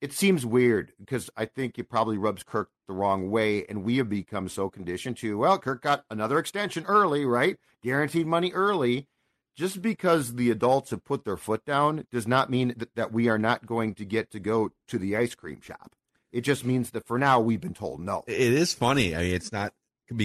it 0.00 0.12
seems 0.12 0.46
weird 0.46 0.92
because 1.00 1.30
I 1.36 1.46
think 1.46 1.78
it 1.80 1.90
probably 1.90 2.16
rubs 2.16 2.44
Kirk 2.44 2.70
the 2.86 2.94
wrong 2.94 3.28
way, 3.30 3.66
and 3.66 3.82
we 3.82 3.96
have 3.96 4.08
become 4.08 4.48
so 4.48 4.70
conditioned 4.70 5.16
to 5.18 5.36
well, 5.38 5.58
Kirk 5.58 5.82
got 5.82 6.04
another 6.10 6.38
extension 6.38 6.84
early, 6.86 7.24
right? 7.24 7.56
Guaranteed 7.82 8.26
money 8.26 8.52
early. 8.52 9.08
Just 9.56 9.82
because 9.82 10.36
the 10.36 10.50
adults 10.50 10.90
have 10.90 11.04
put 11.04 11.24
their 11.24 11.36
foot 11.36 11.64
down 11.64 12.06
does 12.10 12.26
not 12.26 12.50
mean 12.50 12.74
that, 12.78 12.94
that 12.94 13.12
we 13.12 13.28
are 13.28 13.38
not 13.38 13.66
going 13.66 13.94
to 13.94 14.04
get 14.04 14.30
to 14.30 14.40
go 14.40 14.70
to 14.88 14.98
the 14.98 15.16
ice 15.16 15.34
cream 15.34 15.60
shop. 15.60 15.94
It 16.32 16.42
just 16.42 16.64
means 16.64 16.90
that 16.90 17.06
for 17.06 17.18
now 17.18 17.40
we've 17.40 17.60
been 17.60 17.74
told 17.74 18.00
no. 18.00 18.24
It 18.26 18.52
is 18.52 18.72
funny. 18.72 19.14
I 19.14 19.22
mean, 19.22 19.34
it's 19.34 19.52
not 19.52 19.74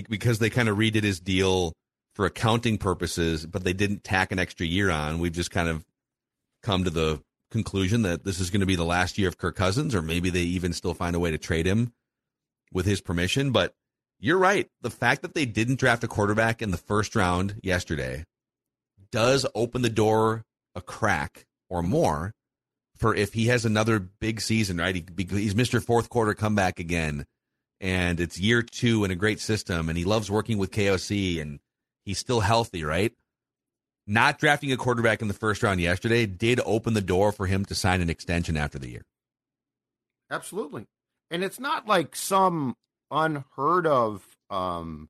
because 0.09 0.39
they 0.39 0.49
kind 0.49 0.69
of 0.69 0.77
redid 0.77 1.03
his 1.03 1.19
deal 1.19 1.73
for 2.15 2.25
accounting 2.25 2.77
purposes, 2.77 3.45
but 3.45 3.63
they 3.63 3.73
didn't 3.73 4.03
tack 4.03 4.31
an 4.31 4.39
extra 4.39 4.65
year 4.65 4.89
on. 4.89 5.19
We've 5.19 5.33
just 5.33 5.51
kind 5.51 5.69
of 5.69 5.85
come 6.63 6.83
to 6.83 6.89
the 6.89 7.21
conclusion 7.51 8.01
that 8.01 8.23
this 8.23 8.39
is 8.39 8.49
going 8.49 8.61
to 8.61 8.65
be 8.65 8.75
the 8.75 8.83
last 8.83 9.17
year 9.17 9.27
of 9.27 9.37
Kirk 9.37 9.55
Cousins, 9.55 9.93
or 9.93 10.01
maybe 10.01 10.29
they 10.29 10.41
even 10.41 10.73
still 10.73 10.93
find 10.93 11.15
a 11.15 11.19
way 11.19 11.31
to 11.31 11.37
trade 11.37 11.65
him 11.65 11.93
with 12.73 12.85
his 12.85 13.01
permission. 13.01 13.51
But 13.51 13.73
you're 14.19 14.39
right. 14.39 14.67
The 14.81 14.89
fact 14.89 15.21
that 15.21 15.33
they 15.33 15.45
didn't 15.45 15.79
draft 15.79 16.03
a 16.03 16.07
quarterback 16.07 16.61
in 16.61 16.71
the 16.71 16.77
first 16.77 17.15
round 17.15 17.59
yesterday 17.61 18.25
does 19.11 19.45
open 19.53 19.81
the 19.81 19.89
door 19.89 20.43
a 20.75 20.81
crack 20.81 21.45
or 21.69 21.83
more 21.83 22.33
for 22.97 23.15
if 23.15 23.33
he 23.33 23.47
has 23.47 23.65
another 23.65 23.99
big 23.99 24.41
season, 24.41 24.77
right? 24.77 24.95
He, 24.95 25.05
he's 25.17 25.53
Mr. 25.53 25.83
Fourth 25.83 26.09
Quarter 26.09 26.33
comeback 26.33 26.79
again, 26.79 27.25
and 27.79 28.19
it's 28.19 28.39
year 28.39 28.61
two 28.61 29.03
in 29.03 29.11
a 29.11 29.15
great 29.15 29.39
system, 29.39 29.89
and 29.89 29.97
he 29.97 30.03
loves 30.03 30.31
working 30.31 30.57
with 30.57 30.71
KOC, 30.71 31.41
and 31.41 31.59
he's 32.05 32.19
still 32.19 32.39
healthy, 32.39 32.83
right? 32.83 33.13
Not 34.05 34.39
drafting 34.39 34.71
a 34.71 34.77
quarterback 34.77 35.21
in 35.21 35.27
the 35.27 35.33
first 35.33 35.61
round 35.63 35.81
yesterday 35.81 36.25
did 36.25 36.61
open 36.65 36.93
the 36.93 37.01
door 37.01 37.31
for 37.31 37.45
him 37.45 37.65
to 37.65 37.75
sign 37.75 38.01
an 38.01 38.09
extension 38.09 38.55
after 38.55 38.79
the 38.79 38.89
year. 38.89 39.03
Absolutely. 40.31 40.85
And 41.29 41.43
it's 41.43 41.59
not 41.59 41.87
like 41.87 42.15
some 42.15 42.75
unheard 43.11 43.85
of 43.85 44.25
um, 44.49 45.09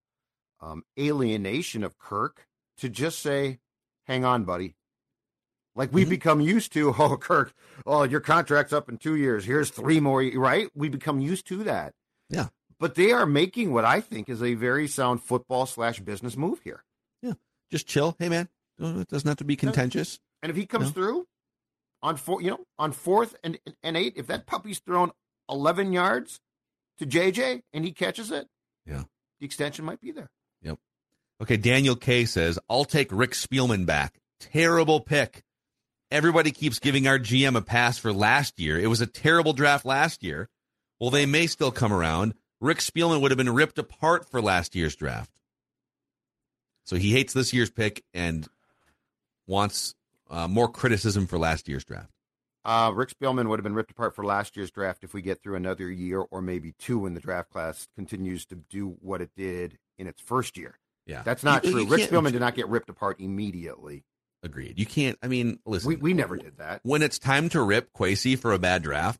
um, 0.60 0.84
alienation 1.00 1.84
of 1.84 1.97
Kirk 2.00 2.47
to 2.80 2.89
just 2.89 3.19
say, 3.19 3.60
hang 4.06 4.26
on, 4.26 4.43
buddy. 4.43 4.76
Like 5.78 5.94
we 5.94 6.04
Mhm. 6.06 6.10
become 6.10 6.42
used 6.42 6.74
to, 6.74 6.94
oh, 7.00 7.16
Kirk, 7.18 7.54
oh, 7.86 8.04
your 8.04 8.20
contract's 8.20 8.74
up 8.74 8.90
in 8.90 8.98
two 8.98 9.16
years. 9.16 9.46
Here's 9.46 9.70
three 9.70 10.00
more, 10.00 10.22
right? 10.36 10.70
We 10.76 10.90
become 10.90 11.20
used 11.22 11.46
to 11.48 11.63
that. 11.63 11.94
Yeah. 12.30 12.48
But 12.80 12.96
they 12.96 13.12
are 13.12 13.26
making 13.26 13.72
what 13.72 13.86
I 13.86 14.02
think 14.02 14.28
is 14.28 14.44
a 14.44 14.54
very 14.56 14.88
sound 14.88 15.24
football 15.24 15.66
slash 15.66 16.00
business 16.00 16.36
move 16.36 16.60
here. 16.63 16.84
Yeah. 17.22 17.34
Just 17.72 17.88
chill. 17.88 18.16
Hey, 18.20 18.28
man, 18.30 18.50
it 18.80 19.08
doesn't 19.08 19.28
have 19.28 19.38
to 19.38 19.46
be 19.46 19.56
contentious. 19.56 20.20
And 20.44 20.50
if 20.50 20.56
he 20.56 20.66
comes 20.66 20.88
No. 20.88 20.92
through 20.92 21.28
on 22.04 22.18
four, 22.18 22.42
you 22.42 22.52
know, 22.52 22.66
on 22.78 22.92
fourth 22.92 23.36
and 23.44 23.58
and 23.82 23.96
eight, 23.98 24.13
if 24.16 24.28
that 24.28 24.46
puppy's 24.46 24.80
thrown 24.80 25.12
eleven 25.50 25.94
yards 25.94 26.40
to 27.00 27.06
JJ 27.06 27.63
and 27.74 27.86
he 27.86 27.92
catches 27.92 28.30
it, 28.32 28.48
Yeah. 28.86 29.04
the 29.40 29.46
extension 29.46 29.86
might 29.86 30.02
be 30.02 30.12
there. 30.12 30.30
Yep. 30.62 30.78
Okay, 31.42 31.58
Daniel 31.58 31.96
K 31.96 32.26
says, 32.26 32.58
I'll 32.70 32.86
take 32.86 33.12
Rick 33.12 33.32
Spielman 33.32 33.86
back. 33.86 34.20
Terrible 34.40 35.00
pick. 35.02 35.44
Everybody 36.10 36.52
keeps 36.52 36.80
giving 36.80 37.08
our 37.08 37.20
GM 37.20 37.58
a 37.58 37.62
pass 37.62 37.98
for 37.98 38.13
last 38.13 38.60
year. 38.60 38.80
It 38.80 38.88
was 38.88 39.02
a 39.02 39.08
terrible 39.08 39.54
draft 39.54 39.86
last 39.86 40.24
year. 40.24 40.50
Well, 41.00 41.10
they 41.10 41.26
may 41.26 41.48
still 41.48 41.72
come 41.72 41.91
around. 41.91 42.34
Rick 42.62 42.80
Spielman 42.80 43.22
would 43.22 43.32
have 43.32 43.38
been 43.38 43.54
ripped 43.54 43.78
apart 43.78 44.30
for 44.30 44.41
last 44.41 44.74
year's 44.76 44.96
draft. 44.96 45.32
So 46.86 46.96
he 46.96 47.12
hates 47.12 47.34
this 47.34 47.54
year's 47.54 47.70
pick 47.70 48.04
and 48.13 48.48
wants 49.46 49.96
uh, 50.30 50.48
more 50.48 50.70
criticism 50.70 51.28
for 51.28 51.38
last 51.38 51.67
year's 51.67 51.84
draft. 51.84 52.10
Uh, 52.63 52.91
Rick 52.93 53.10
Spielman 53.17 53.48
would 53.50 53.60
have 53.60 53.63
been 53.63 53.74
ripped 53.76 53.91
apart 53.91 54.15
for 54.15 54.26
last 54.26 54.56
year's 54.58 54.72
draft 54.72 55.04
if 55.04 55.13
we 55.13 55.22
get 55.22 55.41
through 55.43 55.56
another 55.56 55.89
year 55.89 56.20
or 56.32 56.41
maybe 56.41 56.74
two 56.80 57.00
when 57.00 57.13
the 57.13 57.20
draft 57.20 57.50
class 57.50 57.88
continues 57.96 58.46
to 58.46 58.56
do 58.56 58.98
what 59.02 59.22
it 59.22 59.30
did 59.36 59.78
in 59.98 60.08
its 60.08 60.22
first 60.22 60.58
year. 60.58 60.78
Yeah. 61.06 61.22
That's 61.24 61.43
not 61.43 61.63
You- 61.65 61.72
true. 61.72 61.82
you 61.84 61.88
Rick 61.88 62.10
Spielman 62.10 62.32
did 62.32 62.41
not 62.41 62.56
get 62.56 62.67
ripped 62.67 62.89
apart 62.89 63.20
immediately. 63.20 64.04
Agreed. 64.47 64.79
You 64.79 64.86
can't, 64.86 65.17
I 65.21 65.27
mean, 65.27 65.60
listen. 65.65 65.89
We, 65.89 65.95
we 65.97 66.13
never 66.13 66.38
did 66.38 66.57
that. 66.57 66.79
when 66.83 67.01
it's 67.03 67.19
time 67.19 67.49
to 67.49 67.62
rip 67.62 67.91
Kwesi 67.93 68.39
for 68.39 68.53
a 68.53 68.57
bad 68.60 68.81
draft, 68.81 69.19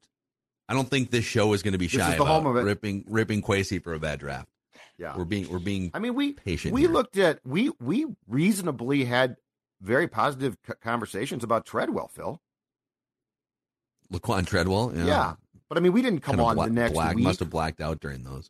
I 0.70 0.74
don't 0.74 0.90
think 0.90 1.12
this 1.12 1.26
show 1.26 1.54
is 1.54 1.62
going 1.64 1.74
to 1.74 1.78
be 1.78 1.88
shy 1.88 2.10
the 2.12 2.16
about 2.16 2.28
home 2.28 2.46
of 2.48 2.56
it. 2.58 2.62
ripping 2.62 3.04
ripping 3.08 3.42
Kwesi 3.42 3.82
for 3.84 3.94
a 3.94 4.00
bad 4.00 4.20
draft. 4.20 4.50
Yeah. 4.98 5.16
We're 5.16 5.26
being 5.26 5.50
we're 5.50 5.60
being 5.60 5.92
I 5.94 6.00
mean, 6.00 6.16
we 6.16 6.34
patient. 6.34 6.74
we 6.74 6.82
here. 6.82 6.90
looked 6.90 7.18
at 7.18 7.40
we 7.46 7.72
we 7.80 8.06
reasonably 8.28 9.06
had 9.06 9.36
very 9.82 10.08
positive 10.08 10.58
conversations 10.82 11.44
about 11.44 11.66
Treadwell, 11.66 12.08
Phil. 12.08 12.42
Laquan 14.12 14.46
Treadwell. 14.46 14.94
Yeah, 14.96 15.06
Yeah. 15.06 15.34
But 15.70 15.78
I 15.78 15.82
mean, 15.82 15.92
we 15.92 16.02
didn't 16.02 16.22
come 16.22 16.38
Kind 16.38 16.48
on 16.48 16.56
bla- 16.56 16.66
the 16.68 16.72
next 16.74 16.94
black, 16.94 17.16
week. 17.16 17.26
Must 17.26 17.40
have 17.42 17.50
blacked 17.50 17.82
out 17.82 18.00
during 18.00 18.24
those. 18.24 18.50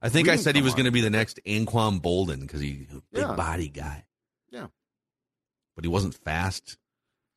I 0.00 0.08
think 0.08 0.28
We 0.28 0.34
I 0.34 0.36
said 0.36 0.54
he 0.54 0.62
was 0.62 0.74
going 0.74 0.84
to 0.84 0.92
be 0.92 1.00
the 1.00 1.10
next 1.10 1.40
Anquan 1.46 2.00
Boldin 2.00 2.40
because 2.40 2.60
he 2.60 2.86
big 3.12 3.22
Yeah. 3.22 3.34
body 3.34 3.68
guy. 3.68 4.04
Yeah. 4.50 4.66
But 5.76 5.84
he 5.84 5.88
wasn't 5.88 6.14
fast. 6.14 6.78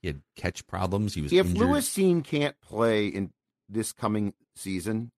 He 0.02 0.08
had 0.08 0.22
catch 0.36 0.66
problems. 0.66 1.14
He 1.14 1.22
was 1.22 1.32
if 1.34 1.46
injured. 1.46 1.68
Lewis 1.68 1.90
Cine 1.90 2.24
can't 2.24 2.60
play 2.62 3.08
in 3.08 3.32
this 3.68 3.92
coming 3.92 4.34
season, 4.56 5.12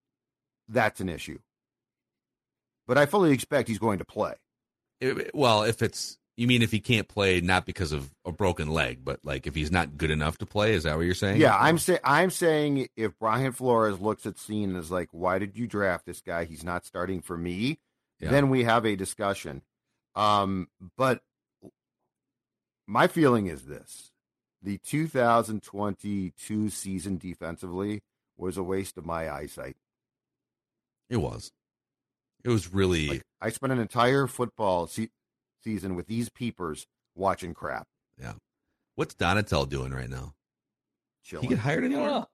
that's 0.67 0.99
an 0.99 1.07
issue. 1.07 1.39
But 2.88 2.97
I 2.97 3.05
fully 3.05 3.31
expect 3.31 3.67
he's 3.69 3.79
going 3.79 3.99
to 3.99 4.05
play. 4.05 4.34
It- 4.99 5.34
well, 5.36 5.63
if 5.63 5.81
it's 5.81 6.17
you 6.38 6.47
mean 6.47 6.62
if 6.62 6.71
he 6.71 6.79
can't 6.79 7.07
play 7.07 7.39
not 7.41 7.65
because 7.65 7.91
of 7.91 8.10
a 8.25 8.31
broken 8.31 8.69
leg, 8.69 9.03
but 9.03 9.19
like 9.23 9.45
if 9.45 9.53
he's 9.53 9.71
not 9.71 9.97
good 9.97 10.10
enough 10.12 10.38
to 10.39 10.45
play, 10.45 10.73
is 10.73 10.84
that 10.84 10.95
what 10.95 11.05
you're 11.05 11.13
saying? 11.13 11.39
Yeah, 11.39 11.55
I'm 11.55 11.77
say 11.77 11.99
I'm 12.03 12.31
saying 12.31 12.88
if 12.95 13.17
Brian 13.19 13.51
Flores 13.51 13.99
looks 13.99 14.25
at 14.25 14.36
Cine 14.36 14.65
and 14.65 14.77
is 14.77 14.89
like, 14.91 15.10
"Why 15.12 15.38
did 15.39 15.57
you 15.57 15.67
draft 15.67 16.05
this 16.05 16.21
guy? 16.21 16.45
He's 16.45 16.63
not 16.63 16.86
starting 16.86 17.21
for 17.21 17.38
me." 17.38 17.79
Yeah. 18.19 18.31
Then 18.31 18.49
we 18.49 18.63
have 18.63 18.86
a 18.86 18.95
discussion. 18.95 19.62
Um, 20.15 20.67
but 20.97 21.21
my 22.91 23.08
feeling 23.08 23.47
is 23.47 23.65
this: 23.65 24.12
the 24.62 24.77
2022 24.80 26.69
season 26.69 27.17
defensively 27.17 28.01
was 28.38 28.58
a 28.58 28.63
waste 28.63 28.97
of 28.97 29.06
my 29.06 29.30
eyesight. 29.32 29.77
it 31.10 31.17
was. 31.17 31.51
It 32.43 32.49
was 32.49 32.73
really 32.73 33.08
Like, 33.08 33.23
I 33.39 33.49
spent 33.49 33.71
an 33.71 33.80
entire 33.80 34.25
football 34.25 34.88
se- 34.88 35.12
season 35.63 35.95
with 35.95 36.08
these 36.08 36.30
peepers 36.30 36.88
watching 37.15 37.54
crap. 37.54 37.88
Yeah. 38.19 38.34
What's 38.95 39.13
Donatell 39.13 39.69
doing 39.69 39.91
right 39.91 40.10
now? 40.10 40.34
He 41.21 41.45
get 41.47 41.60
hired 41.60 41.84
anymore? 41.84 42.25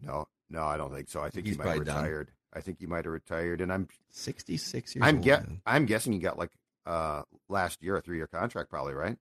No, 0.00 0.26
no, 0.48 0.62
I 0.64 0.78
don't 0.78 0.94
think 0.94 1.10
so. 1.10 1.20
I 1.20 1.28
think 1.28 1.46
He's 1.46 1.56
he 1.56 1.58
might 1.58 1.66
have 1.66 1.74
probably 1.76 1.92
done. 1.92 2.02
retired. 2.04 2.30
I 2.54 2.60
think 2.62 2.80
he 2.80 2.86
might 2.86 3.04
have 3.04 3.12
retired, 3.12 3.60
and 3.60 3.70
I'm 3.70 3.86
Sixty 4.10 4.56
six 4.56 4.94
years 4.96 5.04
I'm 5.06 5.16
old. 5.16 5.24
get 5.24 5.46
man. 5.46 5.60
I'm 5.66 5.84
guessing 5.84 6.14
he 6.14 6.18
got 6.20 6.38
like 6.38 6.52
uh 6.86 7.22
last 7.50 7.82
year 7.82 7.96
a 7.96 8.00
three 8.00 8.16
year 8.16 8.26
contract, 8.26 8.70
probably 8.70 8.94
right. 8.94 9.18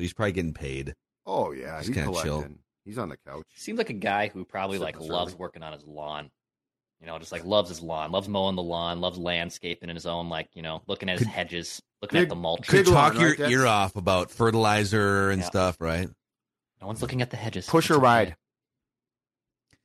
Well, 0.00 0.04
he's 0.04 0.14
probably 0.14 0.32
getting 0.32 0.54
paid. 0.54 0.94
Oh 1.26 1.52
yeah, 1.52 1.76
Just 1.78 1.88
he's 1.88 1.96
kinda 1.96 2.22
chill. 2.22 2.46
He's 2.86 2.96
on 2.96 3.10
the 3.10 3.18
couch. 3.18 3.44
seems 3.54 3.76
like 3.76 3.90
a 3.90 3.94
guy 3.94 4.28
who 4.28 4.44
probably 4.46 4.78
Sit 4.78 4.84
like 4.84 4.98
loves 5.00 5.32
early. 5.32 5.38
working 5.40 5.62
on 5.62 5.74
his 5.74 5.84
lawn. 5.84 6.30
You 7.00 7.06
know, 7.06 7.18
just 7.18 7.32
like 7.32 7.44
loves 7.44 7.68
his 7.68 7.80
lawn, 7.82 8.10
loves 8.10 8.28
mowing 8.28 8.56
the 8.56 8.62
lawn, 8.62 9.00
loves 9.00 9.18
landscaping 9.18 9.88
in 9.90 9.96
his 9.96 10.06
own, 10.06 10.28
like 10.30 10.48
you 10.54 10.62
know, 10.62 10.82
looking 10.86 11.08
at 11.10 11.18
his 11.18 11.26
Could- 11.26 11.32
hedges, 11.34 11.82
looking 12.00 12.16
Big- 12.18 12.22
at 12.24 12.28
the 12.30 12.34
mulch. 12.36 12.66
Could 12.66 12.86
talk 12.86 13.14
lawn, 13.14 13.20
your 13.22 13.30
right? 13.36 13.50
Ear 13.50 13.66
off 13.66 13.96
about 13.96 14.30
fertilizer 14.30 15.30
and 15.30 15.40
Yeah. 15.42 15.46
stuff, 15.46 15.76
right? 15.80 16.08
No 16.80 16.86
one's 16.86 17.02
looking 17.02 17.20
at 17.20 17.30
the 17.30 17.36
hedges. 17.36 17.66
Pusher 17.66 17.94
It's 17.94 17.98
okay. 17.98 18.02
ride. 18.04 18.36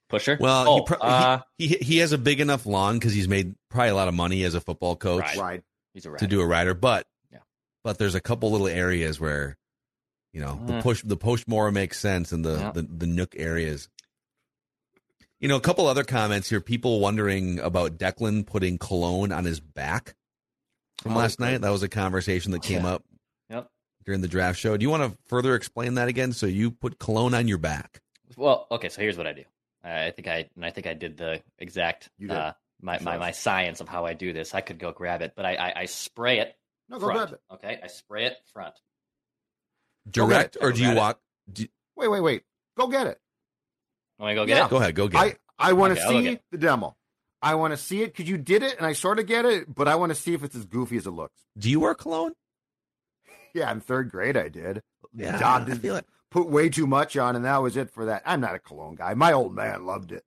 Pusher. 0.09 0.37
Well, 0.39 0.65
oh, 0.67 0.75
he, 0.77 0.83
pro- 0.85 0.97
uh, 0.97 1.39
he, 1.57 1.67
he 1.67 1.75
he 1.77 1.97
has 1.97 2.11
a 2.11 2.17
big 2.17 2.39
enough 2.39 2.65
lawn 2.65 2.97
because 2.99 3.13
he's 3.13 3.27
made 3.27 3.55
probably 3.69 3.89
a 3.89 3.95
lot 3.95 4.07
of 4.07 4.13
money 4.13 4.43
as 4.43 4.53
a 4.53 4.61
football 4.61 4.95
coach 4.95 5.21
Right. 5.23 5.37
Ride. 5.37 5.63
he's 5.93 6.05
a 6.05 6.15
to 6.17 6.27
do 6.27 6.41
a 6.41 6.45
rider, 6.45 6.73
but 6.73 7.07
Yeah. 7.31 7.39
but 7.83 7.97
there's 7.97 8.15
a 8.15 8.21
couple 8.21 8.51
little 8.51 8.67
areas 8.67 9.19
where 9.19 9.57
You 10.35 10.41
know, 10.41 10.59
the 10.65 10.73
Eh. 10.75 10.81
push 10.81 11.01
the 11.01 11.15
post 11.15 11.47
more 11.47 11.71
makes 11.71 11.97
sense 11.97 12.33
in 12.33 12.41
the, 12.41 12.57
Yeah. 12.59 12.71
the 12.71 12.81
the 12.81 13.07
nook 13.07 13.35
areas. 13.37 13.87
You 15.39 15.47
know, 15.47 15.55
a 15.55 15.61
couple 15.61 15.87
other 15.87 16.03
comments 16.03 16.49
here. 16.49 16.59
People 16.59 16.99
wondering 16.99 17.57
about 17.59 17.97
Declan 17.97 18.45
putting 18.45 18.77
cologne 18.77 19.31
on 19.31 19.45
his 19.45 19.61
back 19.61 20.15
from 21.01 21.13
Oh, 21.13 21.17
last 21.19 21.39
night. 21.39 21.61
That 21.61 21.69
was 21.71 21.83
a 21.83 21.87
conversation 21.89 22.51
that 22.51 22.63
came 22.63 22.83
Yeah. 22.83 22.95
up 22.95 23.05
Yep. 23.49 23.71
during 24.03 24.19
the 24.19 24.27
draft 24.27 24.59
show. 24.59 24.75
Do 24.75 24.83
you 24.83 24.89
want 24.89 25.09
to 25.09 25.17
further 25.25 25.55
explain 25.55 25.93
that 25.93 26.09
again? 26.09 26.33
So 26.33 26.47
you 26.47 26.69
put 26.69 26.99
cologne 26.99 27.33
on 27.33 27.47
your 27.47 27.57
back. 27.57 28.01
Well, 28.35 28.67
okay, 28.71 28.89
so 28.89 29.01
here's 29.01 29.15
what 29.17 29.27
I 29.27 29.31
do. 29.31 29.45
I 29.85 30.11
think 30.11 30.27
I 30.27 30.49
and 30.55 30.65
I 30.65 30.71
think 30.71 30.85
I 30.85 30.95
did 30.95 31.15
the 31.15 31.41
exact 31.59 32.09
You 32.17 32.27
did. 32.27 32.35
uh, 32.35 32.53
my, 32.81 32.99
my 32.99 33.17
my 33.17 33.31
science 33.31 33.79
of 33.79 33.87
how 33.87 34.05
I 34.05 34.13
do 34.15 34.33
this. 34.33 34.53
I 34.53 34.59
could 34.59 34.79
go 34.79 34.91
grab 34.91 35.21
it, 35.21 35.31
but 35.33 35.45
I 35.45 35.55
I, 35.55 35.73
I 35.81 35.85
spray 35.85 36.39
it 36.39 36.57
No, 36.89 36.99
go 36.99 37.05
front. 37.05 37.29
grab 37.29 37.39
it. 37.39 37.53
Okay, 37.53 37.79
I 37.81 37.87
spray 37.87 38.25
it 38.25 38.35
front. 38.51 38.75
Direct, 40.09 40.57
Okay. 40.57 40.65
or 40.65 40.71
do 40.71 40.81
you 40.81 40.89
Got 40.89 40.97
walk? 40.97 41.19
Do, 41.51 41.65
Wait, 41.95 42.07
wait, 42.09 42.19
wait. 42.21 42.43
Go 42.77 42.87
get 42.87 43.07
it. 43.07 43.19
Want 44.19 44.29
me 44.29 44.35
to 44.35 44.41
go 44.41 44.45
get 44.45 44.57
Yeah. 44.57 44.65
it? 44.65 44.69
go 44.69 44.77
ahead, 44.77 44.95
go 44.95 45.07
get 45.07 45.19
I, 45.21 45.25
it. 45.27 45.39
I 45.57 45.73
want 45.73 45.95
to 45.97 46.05
Okay, 46.07 46.33
see 46.35 46.39
the 46.51 46.57
demo. 46.57 46.95
I 47.41 47.55
want 47.55 47.71
to 47.73 47.77
see 47.77 48.01
it 48.01 48.07
because 48.07 48.27
you 48.29 48.37
did 48.37 48.63
it 48.63 48.77
and 48.77 48.85
I 48.85 48.93
sort 48.93 49.19
of 49.19 49.27
get 49.27 49.45
it, 49.45 49.73
but 49.73 49.87
I 49.87 49.95
want 49.95 50.09
to 50.11 50.15
see 50.15 50.33
if 50.33 50.43
it's 50.43 50.55
as 50.55 50.65
goofy 50.65 50.97
as 50.97 51.05
it 51.05 51.11
looks. 51.11 51.39
Do 51.57 51.69
you 51.69 51.79
wear 51.79 51.93
cologne? 51.95 52.33
Yeah, 53.53 53.71
in 53.71 53.79
third 53.79 54.11
grade 54.11 54.35
I 54.35 54.49
did. 54.49 54.81
Yeah, 55.13 55.39
Dog 55.39 55.69
I 55.71 55.75
feel 55.75 55.95
it. 55.95 56.05
Put 56.29 56.49
way 56.49 56.67
too 56.67 56.85
much 56.85 57.15
on, 57.15 57.37
and 57.37 57.45
that 57.45 57.61
was 57.61 57.77
it 57.77 57.89
for 57.89 58.05
that. 58.05 58.21
I'm 58.25 58.41
not 58.41 58.53
a 58.55 58.59
cologne 58.59 58.95
guy. 58.95 59.13
My 59.13 59.31
old 59.31 59.55
man 59.55 59.85
loved 59.85 60.11
it. 60.11 60.25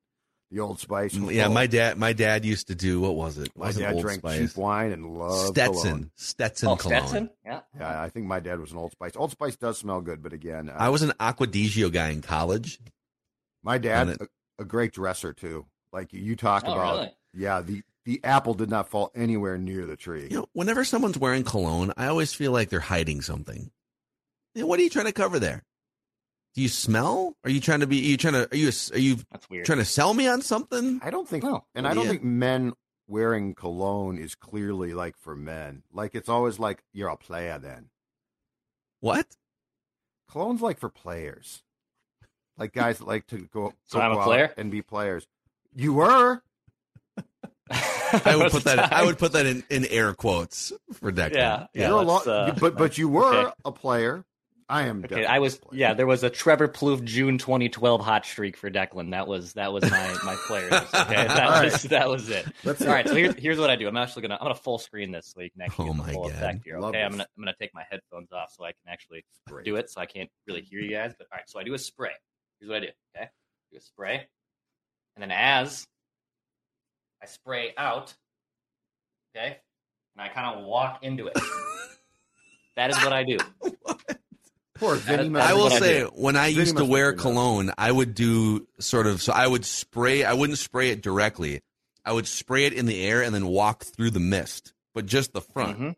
The 0.50 0.60
Old 0.60 0.80
Spice. 0.80 1.14
Yeah, 1.14 1.44
full. 1.44 1.52
my 1.54 1.66
dad. 1.66 1.98
My 1.98 2.14
dad 2.14 2.44
used 2.44 2.68
to 2.68 2.74
do 2.74 3.00
what 3.00 3.14
was 3.16 3.36
it? 3.36 3.50
my 3.54 3.66
Wasn't 3.66 3.84
dad 3.84 3.94
Old 3.94 4.02
drank 4.02 4.20
Spice. 4.20 4.38
cheap 4.38 4.56
wine 4.56 4.92
and 4.92 5.18
loved 5.18 5.48
Stetson. 5.48 5.82
cologne. 5.82 6.10
Stetson 6.16 6.68
Oh, 6.68 6.76
cologne. 6.76 7.00
Stetson? 7.00 7.30
Yeah. 7.44 7.60
Yeah, 7.78 8.02
I 8.02 8.08
think 8.08 8.26
my 8.26 8.40
dad 8.40 8.58
was 8.58 8.72
an 8.72 8.78
Old 8.78 8.92
Spice. 8.92 9.12
Old 9.16 9.30
Spice 9.30 9.56
does 9.56 9.76
smell 9.76 10.00
good, 10.00 10.22
but 10.22 10.32
again, 10.32 10.70
uh, 10.70 10.76
I 10.78 10.88
was 10.88 11.02
an 11.02 11.12
Acqua 11.20 11.46
di 11.48 11.68
Gio 11.68 11.92
guy 11.92 12.08
in 12.10 12.22
college. 12.22 12.78
my 13.62 13.76
dad 13.76 14.08
and 14.08 14.20
a, 14.22 14.62
a 14.62 14.64
great 14.64 14.92
dresser 14.92 15.32
too. 15.34 15.66
Like 15.92 16.12
you 16.14 16.34
talk 16.36 16.64
Oh, 16.66 16.72
about, 16.72 16.94
really? 16.96 17.14
yeah. 17.34 17.60
The 17.60 17.82
the 18.06 18.20
apple 18.24 18.54
did 18.54 18.70
not 18.70 18.88
fall 18.88 19.10
anywhere 19.14 19.58
near 19.58 19.84
the 19.84 19.96
tree. 19.96 20.28
You 20.30 20.38
know, 20.38 20.46
whenever 20.54 20.82
someone's 20.82 21.18
wearing 21.18 21.44
cologne, 21.44 21.92
I 21.98 22.06
always 22.06 22.32
feel 22.32 22.52
like 22.52 22.70
they're 22.70 22.80
hiding 22.80 23.20
something. 23.20 23.70
You 24.54 24.62
know, 24.62 24.66
what 24.66 24.80
are 24.80 24.82
you 24.82 24.88
trying 24.88 25.04
to 25.06 25.12
cover 25.12 25.38
there? 25.38 25.62
Do 26.54 26.62
you 26.62 26.68
smell? 26.68 27.36
Are 27.44 27.50
you 27.50 27.60
trying 27.60 27.80
to 27.80 27.86
be? 27.86 27.98
Are 27.98 28.08
you 28.10 28.16
trying 28.16 28.32
to? 28.34 28.48
Are 28.50 28.56
you? 28.56 28.70
Are 28.92 28.98
you 28.98 29.16
That's 29.30 29.48
weird. 29.48 29.66
trying 29.66 29.78
to 29.78 29.84
sell 29.84 30.12
me 30.14 30.26
on 30.26 30.42
something? 30.42 31.00
I 31.02 31.10
don't 31.10 31.28
think, 31.28 31.44
No. 31.44 31.64
and 31.74 31.86
I 31.86 31.94
don't 31.94 32.04
Yeah. 32.04 32.10
think 32.10 32.24
men 32.24 32.72
wearing 33.06 33.54
cologne 33.54 34.18
is 34.18 34.34
clearly 34.34 34.92
like 34.94 35.16
for 35.16 35.36
men. 35.36 35.82
Like 35.92 36.14
it's 36.14 36.28
always 36.28 36.58
like 36.58 36.82
you're 36.92 37.08
a 37.08 37.16
player. 37.16 37.58
Then 37.58 37.90
What? 39.00 39.26
cologne's 40.30 40.60
like 40.62 40.78
for 40.78 40.88
players, 40.88 41.62
like 42.56 42.72
guys 42.72 42.98
that 42.98 43.06
like 43.06 43.26
to 43.28 43.38
go. 43.52 43.74
So 43.84 43.98
go 43.98 44.04
I'm 44.04 44.12
a 44.18 44.22
player? 44.24 44.52
and 44.56 44.70
be 44.70 44.82
players. 44.82 45.26
You 45.74 45.92
were. 45.94 46.42
I 47.70 48.36
would 48.36 48.50
put 48.50 48.64
that. 48.64 48.92
I 48.92 49.04
would 49.04 49.18
put 49.18 49.32
that 49.32 49.44
in, 49.46 49.62
in 49.68 49.84
air 49.86 50.14
quotes 50.14 50.72
for 50.94 51.12
Declan. 51.12 51.34
Yeah, 51.34 51.66
yeah. 51.74 51.88
you're 51.88 51.98
a 51.98 52.02
let's, 52.02 52.26
lo- 52.26 52.32
uh, 52.32 52.54
but 52.58 52.76
but 52.78 52.96
you 52.98 53.08
were 53.08 53.34
okay. 53.48 53.52
a 53.66 53.70
player. 53.72 54.24
I 54.70 54.82
am. 54.82 54.98
Okay, 54.98 55.08
definitely 55.08 55.26
I 55.26 55.38
was 55.38 55.56
a 55.56 55.74
yeah. 55.76 55.94
There 55.94 56.06
was 56.06 56.22
a 56.22 56.28
Trevor 56.30 56.68
Plouffe 56.68 57.02
June 57.04 57.38
2012 57.38 58.00
hot 58.02 58.26
streak 58.26 58.54
for 58.56 58.70
Declan. 58.70 59.12
That 59.12 59.26
was 59.26 59.54
that 59.54 59.72
was 59.72 59.82
my 59.90 60.16
my 60.24 60.36
players. 60.46 60.72
Okay, 60.72 60.86
that 60.92 61.40
All 61.40 61.64
was 61.64 61.82
that 61.84 62.08
was 62.08 62.28
it. 62.28 62.46
Let's 62.64 62.82
All 62.82 62.88
right, 62.88 63.08
so 63.08 63.14
here's 63.14 63.34
here's 63.36 63.58
what 63.58 63.70
I 63.70 63.76
do. 63.76 63.88
I'm 63.88 63.96
actually 63.96 64.22
gonna 64.22 64.34
I'm 64.34 64.44
gonna 64.44 64.54
full 64.54 64.78
screen 64.78 65.10
this 65.10 65.32
so 65.34 65.40
you 65.40 65.50
can 65.50 65.62
actually 65.62 65.88
Oh 65.90 65.94
get 65.94 66.06
the 66.06 66.12
full 66.12 66.22
God. 66.28 66.32
effect 66.32 66.64
here. 66.64 66.78
Love 66.78 66.90
Okay, 66.90 67.02
I'm 67.02 67.12
gonna 67.12 67.26
I'm 67.36 67.44
gonna 67.44 67.54
take 67.58 67.72
my 67.72 67.84
headphones 67.90 68.30
off 68.30 68.52
so 68.54 68.64
I 68.64 68.72
can 68.72 68.92
actually 68.92 69.24
Great. 69.48 69.64
do 69.64 69.76
it. 69.76 69.88
So 69.90 70.02
I 70.02 70.06
can't 70.06 70.28
really 70.46 70.60
hear 70.60 70.80
you 70.80 70.90
guys. 70.90 71.14
But 71.16 71.28
all 71.32 71.36
right, 71.38 71.48
so 71.48 71.58
I 71.58 71.64
do 71.64 71.72
a 71.72 71.78
spray. 71.78 72.10
Here's 72.60 72.68
what 72.68 72.76
I 72.76 72.80
do. 72.80 72.92
Okay, 73.16 73.28
do 73.72 73.78
a 73.78 73.80
spray, 73.80 74.26
and 75.16 75.22
then 75.22 75.30
as 75.30 75.86
I 77.22 77.26
spray 77.26 77.72
out, 77.78 78.12
okay, 79.34 79.56
and 80.14 80.22
I 80.22 80.28
kind 80.28 80.58
of 80.58 80.66
walk 80.66 80.98
into 81.02 81.26
it. 81.28 81.38
that 82.76 82.90
is 82.90 82.96
what 82.98 83.14
I 83.14 83.24
do. 83.24 83.38
Poor 84.78 84.96
Vinny 84.96 85.28
is- 85.28 85.34
I 85.36 85.52
will 85.54 85.70
say 85.70 86.00
do. 86.00 86.10
when 86.14 86.36
I 86.36 86.48
Vinny 86.48 86.60
used 86.60 86.76
to 86.76 86.84
wear 86.84 87.06
have 87.06 87.16
been 87.16 87.16
nuts. 87.16 87.22
cologne, 87.22 87.72
I 87.78 87.90
would 87.92 88.14
do 88.14 88.66
sort 88.80 89.06
of 89.06 89.20
so 89.22 89.32
I 89.32 89.46
would 89.46 89.64
spray 89.64 90.24
I 90.24 90.32
wouldn't 90.34 90.58
spray 90.58 90.90
it 90.90 91.00
directly. 91.02 91.60
I 92.04 92.12
would 92.12 92.26
spray 92.26 92.64
it 92.64 92.72
in 92.72 92.86
the 92.86 93.02
air 93.04 93.22
and 93.22 93.34
then 93.34 93.46
walk 93.48 93.84
through 93.84 94.10
the 94.10 94.20
mist, 94.20 94.72
but 94.94 95.06
just 95.06 95.32
the 95.32 95.40
front. 95.40 95.78
Mhm. 95.78 95.94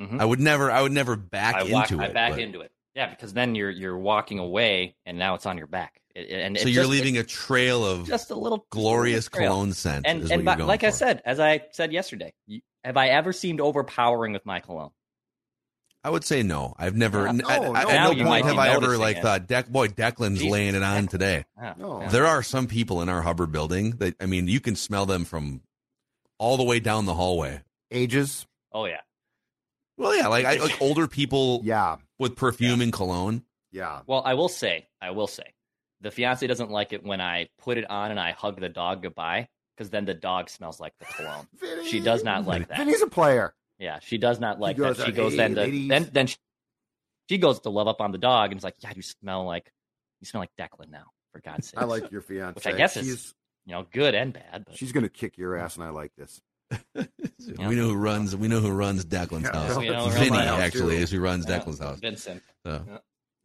Mhm. 0.00 0.20
I 0.20 0.24
would 0.24 0.40
never 0.40 0.70
I 0.70 0.82
would 0.82 0.92
never 0.92 1.16
back 1.16 1.54
I 1.56 1.62
walk, 1.64 1.90
into 1.90 2.02
I 2.02 2.06
it. 2.06 2.14
back 2.14 2.32
but- 2.32 2.40
into 2.40 2.60
it. 2.60 2.72
Yeah, 2.94 3.10
because 3.10 3.32
then 3.32 3.54
you're 3.54 3.70
you're 3.70 3.98
walking 3.98 4.38
away, 4.40 4.96
and 5.06 5.18
now 5.18 5.34
it's 5.34 5.46
on 5.46 5.56
your 5.58 5.68
back. 5.68 6.00
It- 6.16 6.30
it- 6.30 6.40
and 6.40 6.58
so 6.58 6.66
you're 6.68 6.82
just- 6.82 6.90
leaving 6.90 7.16
a 7.16 7.22
trail 7.22 7.84
of 7.86 8.08
just 8.08 8.30
a 8.32 8.34
little 8.34 8.66
glorious 8.70 9.26
little 9.26 9.38
trail. 9.38 9.50
cologne 9.52 9.72
scent. 9.72 10.04
And 10.06 10.22
is 10.24 10.30
and 10.32 10.40
what 10.40 10.44
by- 10.44 10.52
you're 10.52 10.56
going 10.58 10.68
like 10.68 10.82
I 10.82 10.90
said, 10.90 11.22
as 11.24 11.38
I 11.38 11.64
said 11.70 11.92
yesterday, 11.92 12.32
you- 12.46 12.60
have 12.82 12.96
I 12.96 13.08
ever 13.10 13.32
seemed 13.32 13.60
overpowering 13.60 14.32
with 14.32 14.44
my 14.44 14.58
cologne? 14.58 14.90
I 16.04 16.10
would 16.10 16.24
say 16.24 16.42
no. 16.42 16.74
I've 16.78 16.94
never. 16.96 17.24
Yeah. 17.24 17.28
I- 17.30 17.32
No, 17.32 17.48
I- 17.48 17.58
no. 17.58 17.74
at 17.76 17.88
Now 17.88 18.10
no 18.12 18.24
point 18.24 18.46
have 18.46 18.58
I 18.58 18.68
ever 18.68 18.96
like 18.96 19.16
it. 19.18 19.22
thought, 19.22 19.46
Deck 19.46 19.68
boy, 19.68 19.88
Declan's 19.88 20.38
Jesus. 20.38 20.50
laying 20.52 20.74
it 20.74 20.82
on 20.82 21.08
today. 21.08 21.44
Yeah. 21.60 21.74
No. 21.76 22.08
There 22.08 22.26
are 22.26 22.42
some 22.42 22.66
people 22.68 23.02
in 23.02 23.08
our 23.08 23.22
Hubbard 23.22 23.50
building 23.52 23.96
that 23.98 24.14
I 24.20 24.26
mean, 24.26 24.46
you 24.48 24.60
can 24.60 24.76
smell 24.76 25.06
them 25.06 25.24
from 25.24 25.60
all 26.38 26.56
the 26.56 26.62
way 26.64 26.78
down 26.80 27.04
the 27.06 27.14
hallway. 27.14 27.62
ages. 27.90 28.46
Oh 28.72 28.84
yeah. 28.84 29.00
Well, 29.96 30.14
yeah, 30.16 30.28
like 30.28 30.44
I, 30.44 30.56
like 30.58 30.76
older 30.80 31.08
people 31.08 31.60
Yeah, 31.64 31.96
with 32.18 32.36
perfume 32.36 32.80
and 32.80 32.92
cologne. 32.92 33.42
yeah. 33.72 34.02
Well, 34.06 34.22
I 34.24 34.34
will 34.34 34.48
say, 34.48 34.86
I 35.02 35.10
will 35.10 35.26
say, 35.26 35.54
the 36.00 36.12
fiance 36.12 36.46
doesn't 36.46 36.70
like 36.70 36.92
it 36.92 37.02
when 37.02 37.20
I 37.20 37.48
put 37.58 37.76
it 37.78 37.90
on 37.90 38.12
and 38.12 38.20
I 38.20 38.30
hug 38.30 38.60
the 38.60 38.68
dog 38.68 39.02
goodbye 39.02 39.48
because 39.76 39.90
then 39.90 40.04
the 40.04 40.14
dog 40.14 40.48
smells 40.50 40.78
like 40.78 40.92
the 41.00 41.06
cologne. 41.06 41.48
Vinny. 41.60 41.88
She 41.88 41.98
does 41.98 42.22
not 42.22 42.46
like 42.46 42.68
that. 42.68 42.76
Vinny's 42.78 43.02
a 43.02 43.08
player. 43.08 43.54
Yeah, 43.78 43.98
she 44.00 44.18
does 44.18 44.40
not 44.40 44.58
like 44.60 44.76
goes, 44.76 44.96
that. 44.96 45.06
She 45.06 45.12
uh, 45.12 45.14
goes 45.14 45.32
"Hey, 45.32 45.36
then 45.38 45.54
to, 45.54 45.88
then 45.88 46.10
then 46.12 46.26
she, 46.26 46.36
she 47.28 47.38
goes 47.38 47.60
to 47.60 47.70
love 47.70 47.86
up 47.88 48.00
on 48.00 48.10
the 48.12 48.18
dog 48.18 48.50
and 48.50 48.58
is 48.58 48.64
like, 48.64 48.74
"Yeah, 48.80 48.92
you 48.96 49.02
smell 49.02 49.44
like 49.44 49.70
you 50.20 50.26
smell 50.26 50.40
like 50.42 50.50
Declan 50.58 50.90
now." 50.90 51.04
For 51.32 51.40
God's 51.40 51.68
sake, 51.68 51.80
I 51.80 51.84
like 51.84 52.10
your 52.10 52.20
fiance. 52.22 52.54
Which 52.54 52.66
I 52.66 52.76
guess 52.76 52.96
is- 52.96 53.06
she's 53.06 53.34
you 53.66 53.74
know 53.74 53.86
good 53.92 54.14
and 54.14 54.32
bad. 54.32 54.64
But 54.66 54.76
she's 54.76 54.92
gonna 54.92 55.08
kick 55.08 55.36
your 55.38 55.56
ass, 55.56 55.76
and 55.76 55.84
I 55.84 55.90
like 55.90 56.12
this. 56.16 56.40
We 57.56 57.76
know 57.76 57.88
who 57.88 57.94
runs. 57.94 58.36
We 58.36 58.46
know 58.48 58.60
who 58.60 58.70
runs 58.70 59.04
Declan's 59.06 59.44
Yeah. 59.44 59.52
house. 59.68 59.76
We 59.78 59.88
Vinny 59.88 60.36
house, 60.36 60.60
actually 60.60 60.96
too. 60.96 61.02
is 61.02 61.10
who 61.10 61.20
runs 61.20 61.46
Yeah, 61.48 61.60
Declan's 61.60 61.78
house. 61.78 61.98
Vincent. 61.98 62.42
So, 62.66 62.84
Yeah. 62.86 62.92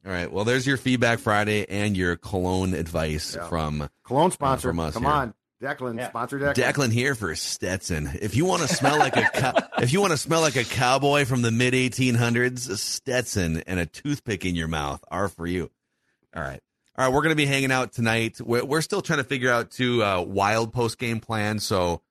all 0.06 0.12
right. 0.12 0.30
Well, 0.32 0.44
there's 0.44 0.68
your 0.68 0.76
feedback 0.78 1.20
Friday 1.20 1.66
and 1.70 1.96
your 1.96 2.18
cologne 2.18 2.74
advice 2.74 3.36
Yeah. 3.36 3.48
from 3.48 3.90
Cologne 4.04 4.32
sponsor. 4.32 4.68
from 4.70 4.80
us 4.82 4.94
Come 4.96 5.04
here. 5.04 5.12
on, 5.12 5.34
Declan. 5.64 5.98
Yeah. 5.98 6.10
Sponsor 6.10 6.40
Declan. 6.40 6.54
Declan 6.56 6.92
here 6.92 7.16
for 7.16 7.34
Stetson. 7.36 8.10
If 8.22 8.36
you 8.36 8.46
want 8.46 8.62
to 8.64 8.68
smell 8.68 9.00
like 9.00 9.16
a 9.16 9.24
cow- 9.24 9.54
if 9.80 9.94
you 9.94 10.02
want 10.02 10.12
to 10.12 10.18
smell 10.18 10.42
like 10.42 10.56
a 10.56 10.64
cowboy 10.64 11.26
from 11.26 11.42
the 11.42 11.52
mid 11.52 11.74
1800s, 11.74 12.78
Stetson 12.78 13.64
and 13.66 13.80
a 13.80 13.86
toothpick 13.86 14.46
in 14.46 14.56
your 14.56 14.68
mouth 14.68 15.04
are 15.10 15.30
for 15.30 15.48
you. 15.48 15.72
All 16.36 16.44
right. 16.44 16.60
All 16.96 17.06
right, 17.06 17.14
we're 17.14 17.22
going 17.22 17.32
to 17.32 17.36
be 17.36 17.48
hanging 17.48 17.72
out 17.72 17.92
tonight. 17.92 18.40
We're, 18.40 18.64
we're 18.64 18.82
still 18.82 19.02
trying 19.02 19.18
to 19.18 19.24
figure 19.24 19.50
out 19.50 19.72
two 19.72 20.04
uh, 20.04 20.22
wild 20.22 20.74
post 20.74 21.00
game 21.00 21.20
plans, 21.20 21.64
so 21.64 22.02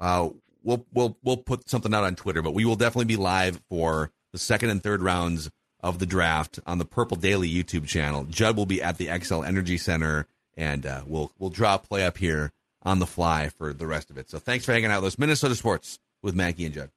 uh, 0.00 0.30
we'll 0.62 0.86
we'll 0.94 1.18
we'll 1.22 1.36
put 1.36 1.68
something 1.68 1.92
out 1.92 2.04
on 2.04 2.14
Twitter. 2.16 2.40
But 2.40 2.54
we 2.54 2.64
will 2.64 2.76
definitely 2.76 3.04
be 3.04 3.16
live 3.16 3.60
for 3.68 4.10
the 4.32 4.38
second 4.38 4.70
and 4.70 4.82
third 4.82 5.02
rounds 5.02 5.50
of 5.80 5.98
the 5.98 6.06
draft 6.06 6.58
on 6.66 6.78
the 6.78 6.86
Purple 6.86 7.18
Daily 7.18 7.50
YouTube 7.50 7.86
channel. 7.86 8.24
Judd 8.24 8.56
will 8.56 8.64
be 8.64 8.82
at 8.82 8.96
the 8.96 9.08
Xcel 9.08 9.46
Energy 9.46 9.76
Center, 9.76 10.26
and 10.56 10.86
uh, 10.86 11.02
we'll 11.06 11.32
we'll 11.38 11.50
draw 11.50 11.74
a 11.74 11.78
play 11.78 12.06
up 12.06 12.16
here 12.16 12.50
on 12.82 12.98
the 12.98 13.06
fly 13.06 13.48
for 13.48 13.72
the 13.72 13.86
rest 13.86 14.10
of 14.10 14.18
it. 14.18 14.30
So 14.30 14.38
thanks 14.38 14.64
for 14.64 14.72
hanging 14.72 14.90
out 14.90 15.02
with 15.02 15.14
us, 15.14 15.18
Minnesota 15.18 15.54
Sports 15.54 15.98
with 16.22 16.34
Mackey 16.34 16.64
and 16.66 16.74
Judd. 16.74 16.90